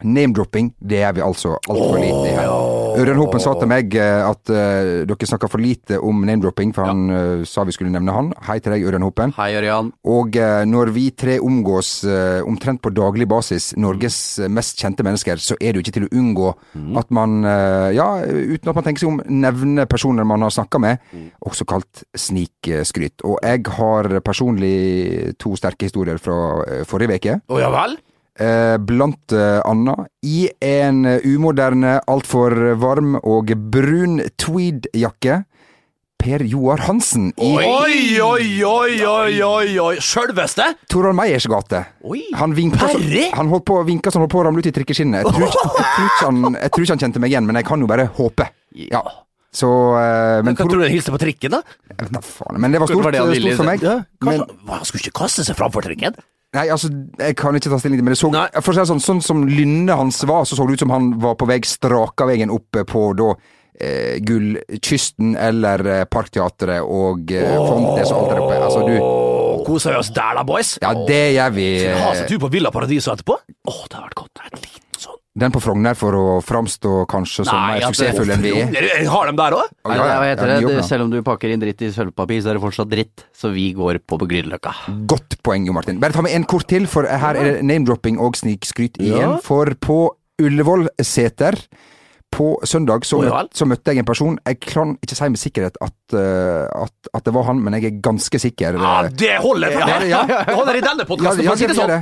Name-dropping, 0.02 0.72
det 0.82 1.04
er 1.06 1.14
vi 1.14 1.22
altså 1.22 1.54
altfor 1.68 2.00
lite 2.02 2.32
i 2.32 2.34
her. 2.34 2.50
Ørjan 2.92 3.18
Hopen 3.20 3.40
sa 3.42 3.54
til 3.56 3.70
meg 3.70 3.94
eh, 3.96 4.20
at 4.26 4.52
uh, 4.52 5.02
dere 5.08 5.28
snakka 5.28 5.48
for 5.50 5.62
lite 5.62 5.98
om 6.02 6.24
name-dropping, 6.26 6.74
for 6.76 6.88
han 6.88 7.02
uh, 7.08 7.44
sa 7.48 7.64
vi 7.66 7.74
skulle 7.74 7.92
nevne 7.94 8.14
han. 8.14 8.30
Hei 8.46 8.58
til 8.62 8.74
deg, 8.74 8.84
Ørjan 8.88 9.06
Hopen. 9.06 9.32
Hei, 9.38 9.52
Ørjan. 9.58 9.92
Og 10.08 10.36
uh, 10.36 10.62
når 10.68 10.92
vi 10.94 11.06
tre 11.16 11.38
omgås 11.42 12.02
eh, 12.04 12.40
omtrent 12.46 12.82
på 12.82 12.92
daglig 12.94 13.26
basis, 13.30 13.72
Norges 13.80 14.18
eh, 14.42 14.50
mest 14.52 14.80
kjente 14.80 15.04
mennesker, 15.06 15.40
så 15.42 15.56
er 15.58 15.72
det 15.72 15.80
jo 15.80 15.84
ikke 15.86 15.96
til 15.98 16.06
å 16.08 16.12
unngå 16.20 16.50
at 17.00 17.12
man, 17.14 17.40
eh, 17.48 17.88
ja, 17.96 18.08
uten 18.22 18.72
at 18.72 18.78
man 18.78 18.86
tenker 18.86 19.04
seg 19.04 19.12
om, 19.12 19.20
nevner 19.42 19.88
personer 19.90 20.26
man 20.28 20.44
har 20.44 20.54
snakka 20.54 20.80
med, 20.82 21.02
også 21.46 21.66
kalt 21.68 22.04
snikskryt. 22.18 23.24
Og 23.28 23.38
jeg 23.42 23.66
har 23.78 24.10
personlig 24.24 25.36
to 25.42 25.54
sterke 25.58 25.88
historier 25.88 26.20
fra 26.22 26.38
eh, 26.66 26.86
forrige 26.88 27.20
uke. 27.20 27.38
Å 27.52 27.62
ja 27.62 27.70
vel? 27.72 27.98
Eh, 28.40 28.78
blant 28.80 29.32
anna 29.36 29.92
annet 29.92 30.08
i 30.24 30.46
en 30.64 31.04
eh, 31.04 31.20
umoderne, 31.28 31.98
altfor 32.08 32.54
varm 32.80 33.18
og 33.20 33.52
brun 33.72 34.22
tweedjakke. 34.40 35.42
Per 36.22 36.44
Joar 36.46 36.78
Hansen 36.86 37.32
i 37.34 37.48
Oi, 37.50 38.20
oi, 38.22 38.44
oi, 38.62 38.92
oi, 39.02 39.40
oi, 39.42 39.72
oi. 39.82 39.94
Sjølveste? 39.98 40.68
Torvald 40.92 41.18
Meyers 41.18 41.48
gate. 41.50 41.80
Oi. 42.06 42.20
Han 42.38 42.54
vinka 42.54 42.86
så, 42.92 43.00
han 43.34 43.50
holdt 43.50 43.66
på 43.66 43.80
å 43.80 43.82
vinke 43.88 44.12
som 44.14 44.22
holdt 44.22 44.30
på 44.30 44.38
å 44.38 44.44
ramle 44.46 44.62
ut 44.62 44.68
i 44.70 44.74
trikkeskinnet. 44.76 45.24
Jeg 45.26 45.34
tror, 45.34 45.48
ikke- 45.48 45.64
jeg, 45.66 45.88
tror 45.96 46.06
ikke 46.06 46.28
han, 46.28 46.58
jeg 46.60 46.70
tror 46.70 46.86
ikke 46.86 46.94
han 46.94 47.02
kjente 47.02 47.22
meg 47.24 47.34
igjen, 47.34 47.48
men 47.50 47.58
jeg 47.58 47.66
kan 47.66 47.82
jo 47.82 47.90
bare 47.90 48.06
håpe. 48.20 48.46
Ja. 48.86 49.02
Så 49.52 49.68
eh, 49.98 50.40
Men, 50.46 50.54
Hva 50.54 50.64
tror 50.64 50.78
du 50.78 50.86
han 50.86 50.94
hilste 50.94 51.12
på 51.12 51.20
trikken, 51.20 51.52
da? 51.58 51.60
Jeg 51.90 51.98
vet 52.06 52.14
da 52.14 52.22
faen, 52.24 52.60
men 52.62 52.72
det 52.72 52.80
var 52.80 52.88
stort, 52.88 53.04
Var 53.04 53.12
det 53.18 53.42
stort 53.42 53.58
for 53.58 53.68
meg. 53.68 53.82
Ja, 53.82 53.96
kanskje, 54.22 54.46
men, 54.46 54.70
han 54.78 54.86
skulle 54.88 55.02
ikke 55.04 55.18
kaste 55.26 55.44
seg 55.44 55.58
framfor 55.58 55.84
trikken? 55.84 56.14
Nei, 56.56 56.66
altså, 56.72 56.90
jeg 57.18 57.36
kan 57.38 57.56
ikke 57.56 57.72
ta 57.72 57.80
stilling 57.80 58.00
til 58.00 58.06
men 58.06 58.14
det. 58.14 58.20
Så, 58.20 58.30
for 58.60 58.72
å 58.72 58.76
si 58.76 58.82
det 58.82 58.90
sånn, 58.92 59.02
sånn 59.02 59.24
som 59.24 59.42
lynnet 59.48 59.96
hans 59.98 60.22
var, 60.28 60.46
så 60.48 60.58
så 60.58 60.68
det 60.68 60.78
ut 60.78 60.84
som 60.84 60.94
han 60.94 61.10
var 61.22 61.36
på 61.40 61.48
vei 61.50 61.60
straka 61.66 62.28
veien 62.28 62.52
opp 62.52 62.82
på 62.88 63.04
da 63.18 63.32
eh, 63.80 64.20
Gullkysten 64.24 65.34
eller 65.38 65.86
eh, 65.86 66.04
Parkteatret 66.10 66.84
og 66.84 67.32
eh, 67.34 67.56
Fontes 67.56 68.12
og 68.12 68.22
alt 68.22 68.32
der 68.34 68.44
oppe. 68.44 68.62
Altså, 68.62 68.86
du 68.88 69.20
Koser 69.62 69.94
vi 69.94 69.98
oss 70.00 70.10
der, 70.10 70.34
da, 70.34 70.42
boys? 70.42 70.72
Ja, 70.82 70.90
det 71.06 71.24
gjør 71.36 71.52
vi. 71.54 71.66
Skal 71.78 71.94
vi 71.94 72.00
Ha 72.02 72.14
seg 72.18 72.32
tur 72.32 72.40
på 72.42 72.48
Villa 72.50 72.72
Paradiso 72.74 73.12
etterpå? 73.14 73.36
Å, 73.38 73.74
det 73.86 73.94
har 73.94 74.08
vært 74.08 74.18
godt. 74.18 74.32
Det 74.34 74.48
er 74.48 74.56
sånn 74.56 74.91
Den 75.32 75.48
på 75.54 75.62
Frogner 75.64 75.94
for 75.96 76.12
å 76.12 76.24
framstå 76.44 77.06
kanskje 77.08 77.46
som 77.48 77.56
mer 77.56 77.80
suksessfull 77.86 78.28
enn 78.34 78.42
vi 78.44 78.50
er. 78.60 79.06
Har 79.08 79.30
de 79.30 79.36
der 79.38 79.54
òg? 79.56 79.70
Ja, 79.88 79.94
ja, 79.96 80.08
ja, 80.28 80.34
ja, 80.36 80.58
de 80.60 80.82
Selv 80.84 81.06
om 81.06 81.12
du 81.14 81.22
pakker 81.24 81.48
inn 81.54 81.62
dritt 81.62 81.80
i 81.80 81.88
sølvpapir, 81.94 82.42
så 82.44 82.50
er 82.52 82.58
det 82.58 82.62
fortsatt 82.66 82.90
dritt. 82.92 83.24
Så 83.32 83.48
vi 83.54 83.70
går 83.72 84.02
på 84.04 84.18
på 84.20 84.28
Grünerløkka. 84.28 84.74
Godt 85.08 85.38
poeng, 85.42 85.64
Jo 85.66 85.72
Martin. 85.72 85.96
Bare 86.02 86.12
ta 86.12 86.20
med 86.26 86.36
en 86.36 86.44
kort 86.44 86.68
til, 86.68 86.84
for 86.90 87.08
her 87.08 87.38
er 87.40 87.48
det 87.48 87.64
name-dropping 87.64 88.20
og 88.20 88.36
snikskryt 88.36 89.00
igjen. 89.00 89.38
For 89.46 89.72
på 89.80 90.02
Ullevålseter 90.42 91.56
på 92.32 92.50
søndag 92.68 93.04
så, 93.08 93.18
Å, 93.20 93.24
ja 93.24 93.32
møt, 93.32 93.38
vel. 93.38 93.48
så 93.56 93.66
møtte 93.68 93.92
jeg 93.92 94.00
en 94.00 94.06
person 94.08 94.38
Jeg 94.48 94.56
kan 94.64 94.94
ikke 95.04 95.16
si 95.18 95.26
med 95.28 95.40
sikkerhet 95.40 95.74
at, 95.84 96.14
eh, 96.16 96.64
at, 96.84 97.10
at 97.12 97.26
det 97.28 97.34
var 97.36 97.44
han, 97.50 97.60
men 97.60 97.76
jeg 97.76 97.88
er 97.90 97.98
ganske 98.04 98.40
sikker. 98.40 98.76
Ja, 98.80 98.92
eh, 99.04 99.12
det 99.20 99.34
holder! 99.44 99.72
For 99.76 99.80
Ja, 99.88 99.98
det. 100.00 100.08
ja. 100.12 100.22
Det 100.48 100.56
holder 100.60 100.78
i 100.80 100.84
denne 100.84 101.08
podkasten, 101.08 101.44
ja, 101.44 101.50
for 101.52 101.56
å 101.56 101.60
si 101.64 101.68
det 101.72 101.76
sånn. 101.80 101.96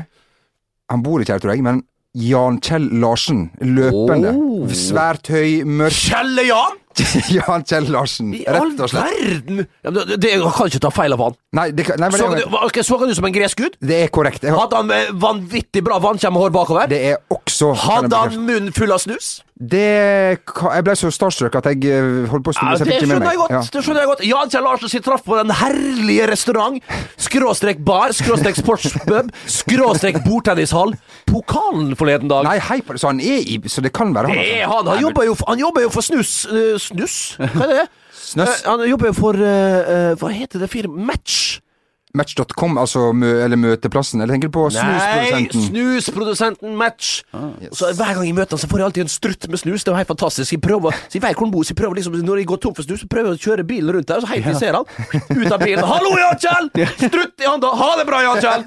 Han 0.91 1.03
bor 1.07 1.23
ikke 1.23 1.35
her, 1.37 1.43
tror 1.43 1.55
jeg, 1.55 1.63
men 1.67 1.83
Jan 2.19 2.59
Kjell 2.59 2.89
Larsen. 2.99 3.51
Løpende. 3.63 4.33
Oh. 4.35 4.71
Svært 4.75 5.29
høy, 5.31 5.61
mørk 5.63 5.95
Kjelle-Jan! 5.95 6.79
Jan 7.37 7.63
Kjell 7.63 7.87
Larsen, 7.95 8.33
I 8.35 8.41
all 8.51 8.73
rett 8.73 8.81
og 8.83 8.91
slett. 8.91 9.21
verden! 9.21 9.61
Ja, 9.85 9.93
men 9.93 10.09
det, 10.09 10.17
det 10.25 10.33
jeg 10.33 10.41
kan 10.57 10.73
ikke 10.73 10.81
ta 10.83 10.91
feil 10.91 11.15
av 11.15 11.23
han. 11.23 11.37
Nei, 11.55 11.69
det, 11.71 11.87
nei 11.95 12.09
men 12.11 12.19
Så, 12.19 12.31
det, 12.35 12.49
du, 12.51 12.81
så 12.83 12.99
han 12.99 13.13
ut 13.13 13.21
som 13.21 13.29
en 13.31 13.37
gresk 13.37 13.63
gud? 13.63 13.79
det 13.79 14.01
er 14.09 14.11
korrekt. 14.11 14.43
Har, 14.49 14.59
Hadde 14.65 14.81
han 14.83 15.21
vanvittig 15.23 15.85
bra 15.87 16.01
vannkjemmehår 16.03 16.51
bakover? 16.57 16.91
det 16.91 16.99
er 17.13 17.23
også 17.31 17.71
Hadde 17.87 18.25
han 18.25 18.43
munnen 18.43 18.75
full 18.75 18.91
av 18.91 19.05
snus? 19.07 19.37
Det 19.61 20.41
Jeg 20.41 20.85
ble 20.87 20.95
så 20.97 21.11
starstruck 21.13 21.59
at 21.59 21.67
jeg 21.69 21.85
eh, 21.93 22.25
holdt 22.31 22.47
på 22.47 22.53
å 22.55 22.57
Ja, 22.57 22.79
ikke 22.81 23.09
med 23.11 23.21
meg. 23.21 23.27
jeg 23.29 23.41
godt. 23.43 23.53
Ja. 23.53 23.61
det 23.61 23.83
skjønner 23.85 24.01
jeg 24.01 24.09
godt 24.09 24.23
Jan 24.25 24.53
Kjell 24.55 24.65
Larsen 24.65 24.93
sitt 24.93 25.05
traff 25.05 25.25
på 25.27 25.37
den 25.37 25.53
herlige 25.53 26.29
restaurant, 26.31 26.81
skråstrek 27.21 27.83
bar, 27.85 28.15
skråstrek 28.17 28.57
sportspub, 28.57 29.29
skråstrek 29.61 30.23
bordtennishall, 30.25 30.95
pokalen 31.29 31.93
forleden 32.01 32.33
dag. 32.33 32.49
Nei, 32.49 32.57
hei 32.71 32.81
på 32.81 32.97
det. 32.97 33.03
Så 33.05 33.13
han 33.13 33.21
er 33.21 33.45
i 33.45 33.61
Så 33.69 33.85
det 33.85 33.93
kan 33.93 34.15
være 34.17 34.33
han. 34.33 34.41
Det 34.41 34.49
altså. 34.49 34.61
er 34.65 34.73
han. 34.73 34.93
Han 34.95 35.05
jobber 35.05 35.29
jo, 35.29 35.37
han 35.45 35.65
jobber 35.67 35.85
jo 35.85 35.93
for 35.93 36.09
snus 36.09 36.37
Uh, 36.51 36.77
Snus? 36.81 37.17
Hva 37.37 37.67
er 37.67 37.75
det? 37.75 37.89
Snøss. 38.17 38.63
Uh, 38.65 38.71
han 38.71 38.89
jobber 38.89 39.11
jo 39.11 39.17
for 39.17 39.37
uh, 39.37 39.51
eh, 39.51 40.13
Hva 40.21 40.31
heter 40.33 40.63
det 40.63 40.71
firmaet? 40.73 41.07
Match. 41.11 41.61
Match.com, 42.17 42.79
altså 42.81 43.13
mø, 43.15 43.29
eller 43.45 43.59
møteplassen. 43.61 44.21
Eller 44.21 44.35
tenker 44.35 44.51
du 44.51 44.55
på 44.57 44.65
snusprodusenten? 44.75 45.61
Nei, 45.61 45.69
snusprodusenten? 45.69 46.77
Match. 46.79 47.11
Så 47.77 47.93
Hver 47.95 48.17
gang 48.17 48.25
jeg 48.27 48.35
møter 48.35 48.57
han, 48.57 48.63
så 48.63 48.71
får 48.71 48.83
jeg 48.83 48.89
alltid 48.89 49.05
en 49.05 49.13
strutt 49.13 49.49
med 49.51 49.63
snus. 49.63 49.85
Det 49.87 49.93
er 49.93 50.01
helt 50.01 50.11
fantastisk. 50.11 50.57
Jeg 50.57 50.63
prøver, 50.65 50.97
så 51.07 51.19
jeg 51.19 51.23
vet 51.23 51.39
hvor 51.39 51.47
han 51.47 51.55
bor, 51.55 51.67
så 51.67 51.75
jeg 51.75 51.81
prøver 51.83 52.01
liksom, 52.01 52.19
Når 52.27 52.43
jeg 52.43 52.49
går 52.51 52.63
tom 52.65 52.75
for 52.75 52.87
snus, 52.87 53.05
så 53.05 53.11
prøver 53.11 53.31
jeg 53.31 53.39
å 53.39 53.45
kjøre 53.45 53.67
bilen 53.69 53.95
rundt 53.95 54.09
der, 54.09 54.19
og 54.19 54.27
så 54.27 54.33
helt 54.33 54.49
til 54.49 54.51
jeg 54.51 54.63
ser 54.65 54.79
han, 54.79 54.85
ut 55.31 55.53
av 55.53 55.61
bilen 55.63 55.85
'Hallo, 55.87 56.11
Jan 56.19 56.41
Kjell!' 56.43 56.71
Strutt 57.07 57.45
i 57.45 57.47
handa. 57.47 57.71
'Ha 57.71 57.91
det 58.01 58.07
bra, 58.11 58.23
Jan 58.27 58.43
Kjell!' 58.43 58.65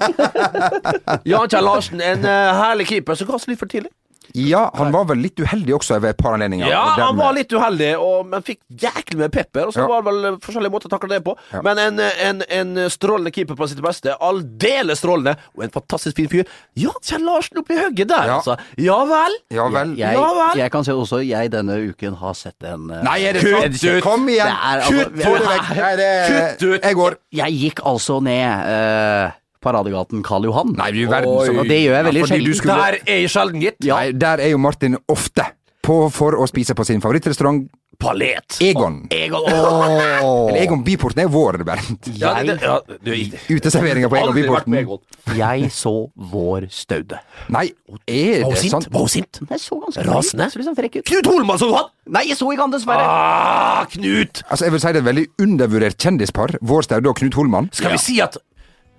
Jan 1.34 1.48
Kjell 1.52 1.68
Larsen, 1.68 2.00
en 2.00 2.24
uh, 2.24 2.54
herlig 2.62 2.88
keeper 2.88 3.18
som 3.18 3.28
ga 3.28 3.38
seg 3.38 3.54
litt 3.54 3.60
for 3.60 3.70
tidlig. 3.70 3.92
Ja, 4.34 4.64
han 4.74 4.90
var 4.90 5.04
vel 5.06 5.20
litt 5.22 5.38
uheldig 5.38 5.76
også 5.76 6.00
ved 6.02 6.10
et 6.10 6.18
par 6.18 6.34
anledninger. 6.34 6.66
Ja, 6.66 6.80
han 6.98 7.14
var 7.16 7.32
litt 7.36 7.52
uheldig, 7.54 7.92
og, 8.02 8.24
men 8.26 8.42
fikk 8.42 8.58
jæklig 8.82 9.18
med 9.20 9.30
pepper. 9.30 9.68
Og 9.68 9.72
så 9.76 9.84
Ja. 9.84 9.86
var 9.86 10.02
det 10.02 10.10
vel 10.10 10.38
forskjellige 10.42 10.72
måter 10.74 10.90
å 10.90 10.94
takle 10.96 11.08
det 11.12 11.20
på. 11.24 11.36
Ja. 11.52 11.60
Men 11.62 11.78
en, 11.78 12.00
en, 12.00 12.42
en 12.50 12.90
strålende 12.90 13.30
keeper 13.30 13.54
på 13.54 13.68
sitt 13.70 13.78
beste. 13.84 14.16
Aldeles 14.18 14.98
strålende. 14.98 15.36
Og 15.54 15.62
en 15.68 15.70
fantastisk 15.70 16.16
fin 16.18 16.28
fyr. 16.32 16.44
Ja, 16.74 16.90
Kjell 17.00 17.22
Larsen 17.22 17.62
oppi 17.62 17.78
hugget 17.78 18.08
der, 18.10 18.26
Ja. 18.32 18.40
altså. 18.40 18.56
Ja 18.76 18.98
vel. 19.06 19.38
Ja 19.54 19.68
vel. 19.70 19.94
Jeg, 20.02 20.18
jeg, 20.18 20.50
jeg 20.64 20.70
kan 20.74 20.84
si 20.84 20.90
også 20.90 21.22
jeg 21.22 21.52
denne 21.54 21.78
uken 21.92 22.18
har 22.18 22.34
sett 22.34 22.58
en 22.66 22.90
eh, 22.90 23.04
Nei, 23.06 23.20
er 23.28 23.38
det 23.38 23.44
Kutt 23.46 23.78
sant? 23.78 23.84
ut. 23.86 24.02
Kom 24.02 24.26
igjen! 24.28 24.50
Det 24.50 24.58
er 24.58 24.82
altså- 24.82 24.98
Kutt 24.98 25.22
få 25.22 25.36
det 25.38 25.46
vekk! 25.54 25.72
Nei, 25.78 25.94
det 26.02 26.10
Kutt 26.34 26.66
ut. 26.74 26.82
Jeg 26.90 26.94
går. 27.04 27.16
Jeg 27.38 27.58
gikk 27.62 27.84
altså 27.86 28.18
ned 28.24 28.68
eh, 28.74 29.40
Paradegaten 29.64 30.22
Karl 30.26 30.44
Johan. 30.50 30.74
Nei, 30.78 30.90
du 30.92 31.02
verden 31.08 31.38
som 31.48 31.58
Og 31.64 31.68
det 31.70 31.80
gjør 31.86 31.96
jeg 31.98 32.08
veldig 32.10 32.20
Ja, 32.24 32.30
sjelden. 32.34 32.54
skulle- 32.60 32.80
Der 32.80 32.98
er 33.06 33.20
jeg 33.22 33.30
sjelden, 33.32 33.60
gitt. 33.64 33.80
Nei, 33.88 34.12
der 34.12 34.38
er 34.44 34.50
jo 34.54 34.58
Martin 34.58 34.98
ofte 35.08 35.48
på 35.84 36.10
for 36.12 36.32
å 36.40 36.46
spise 36.48 36.74
på 36.76 36.84
sin 36.86 37.00
favorittrestaurant 37.00 37.66
Palet. 37.96 38.56
Egon. 38.60 39.06
Egon. 39.14 39.44
Eller 39.48 40.56
Egon 40.64 40.80
Byporten 40.84 41.22
er 41.22 41.28
vår, 41.30 41.60
Bernt. 41.64 42.08
Ja, 42.18 42.32
det, 42.42 42.56
det, 42.58 42.66
ja, 42.66 42.80
du, 42.88 43.10
Uteserveringa 43.54 44.08
på 44.10 44.16
Egon 44.18 44.32
aldri 44.32 44.42
vært 44.50 44.66
med 44.66 44.82
Byporten. 44.82 45.20
Egon. 45.30 45.38
Jeg 45.38 45.70
så 45.72 45.92
vår 46.32 46.66
Staude. 46.74 47.20
Nei, 47.54 47.68
er 48.08 48.42
Var 48.42 48.48
hun 48.48 48.56
det 48.56 48.62
sint? 48.64 48.74
sant? 48.74 48.88
Var 48.90 49.04
hun 49.06 49.12
sint? 49.14 49.40
Jeg 49.48 49.62
så 49.62 49.78
ganske 49.84 50.04
Rasende? 50.08 50.48
Så 50.50 50.58
litt 50.60 50.66
sånn 50.68 50.78
frekk 50.80 50.96
ut. 50.98 51.04
Knut 51.12 51.30
Holmann 51.30 51.58
så 51.62 51.70
han? 51.76 51.88
Nei, 52.18 52.24
jeg 52.32 52.36
så 52.40 52.50
ikke 52.50 52.64
han, 52.66 52.74
dessverre. 52.74 53.06
Ah, 53.06 53.84
Knut! 53.94 54.42
Altså, 54.50 54.64
jeg 54.66 54.72
vil 54.74 54.80
si 54.80 54.88
det 54.88 54.96
er 54.96 55.04
et 55.04 55.08
veldig 55.12 55.26
undervurdert 55.46 55.96
kjendispar. 56.08 56.56
Vår 56.66 56.82
Staude 56.88 57.08
og 57.14 57.16
Knut 57.22 57.38
Holmann. 57.38 57.70
Skal 57.72 57.94
vi 57.94 58.02
si 58.02 58.18
at 58.20 58.36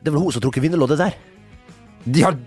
det 0.05 0.13
var 0.13 0.21
hun 0.21 0.35
som 0.35 0.43
trukket 0.43 0.63
vinnerloddet 0.65 1.01
der? 1.01 1.17
De 2.05 2.25
har 2.25 2.37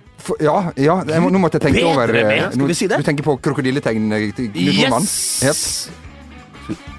Ja, 0.42 0.56
ja 0.76 0.98
jeg 1.08 1.22
må, 1.22 1.30
nå 1.32 1.40
måtte 1.42 1.58
jeg 1.58 1.68
tenke 1.68 1.80
Bedre 1.80 1.94
over 1.94 2.12
med, 2.12 2.32
eh, 2.34 2.50
skal 2.52 2.70
vi 2.70 2.76
si 2.76 2.88
det? 2.90 2.98
Du 3.00 3.06
tenker 3.06 3.26
på 3.26 3.36
krokodilletegn 3.42 4.12
eh, 4.12 4.28
Knut? 4.36 4.58
Yes! 5.42 5.88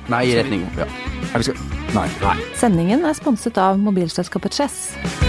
Nei, 0.10 0.24
i 0.32 0.38
retning 0.40 0.66
ja. 0.80 0.88
Nei, 1.94 2.08
Nei. 2.24 2.38
Sendingen 2.58 3.06
er 3.06 3.18
sponset 3.18 3.60
av 3.62 3.78
mobilselskapet 3.82 4.62
Chess. 4.62 5.29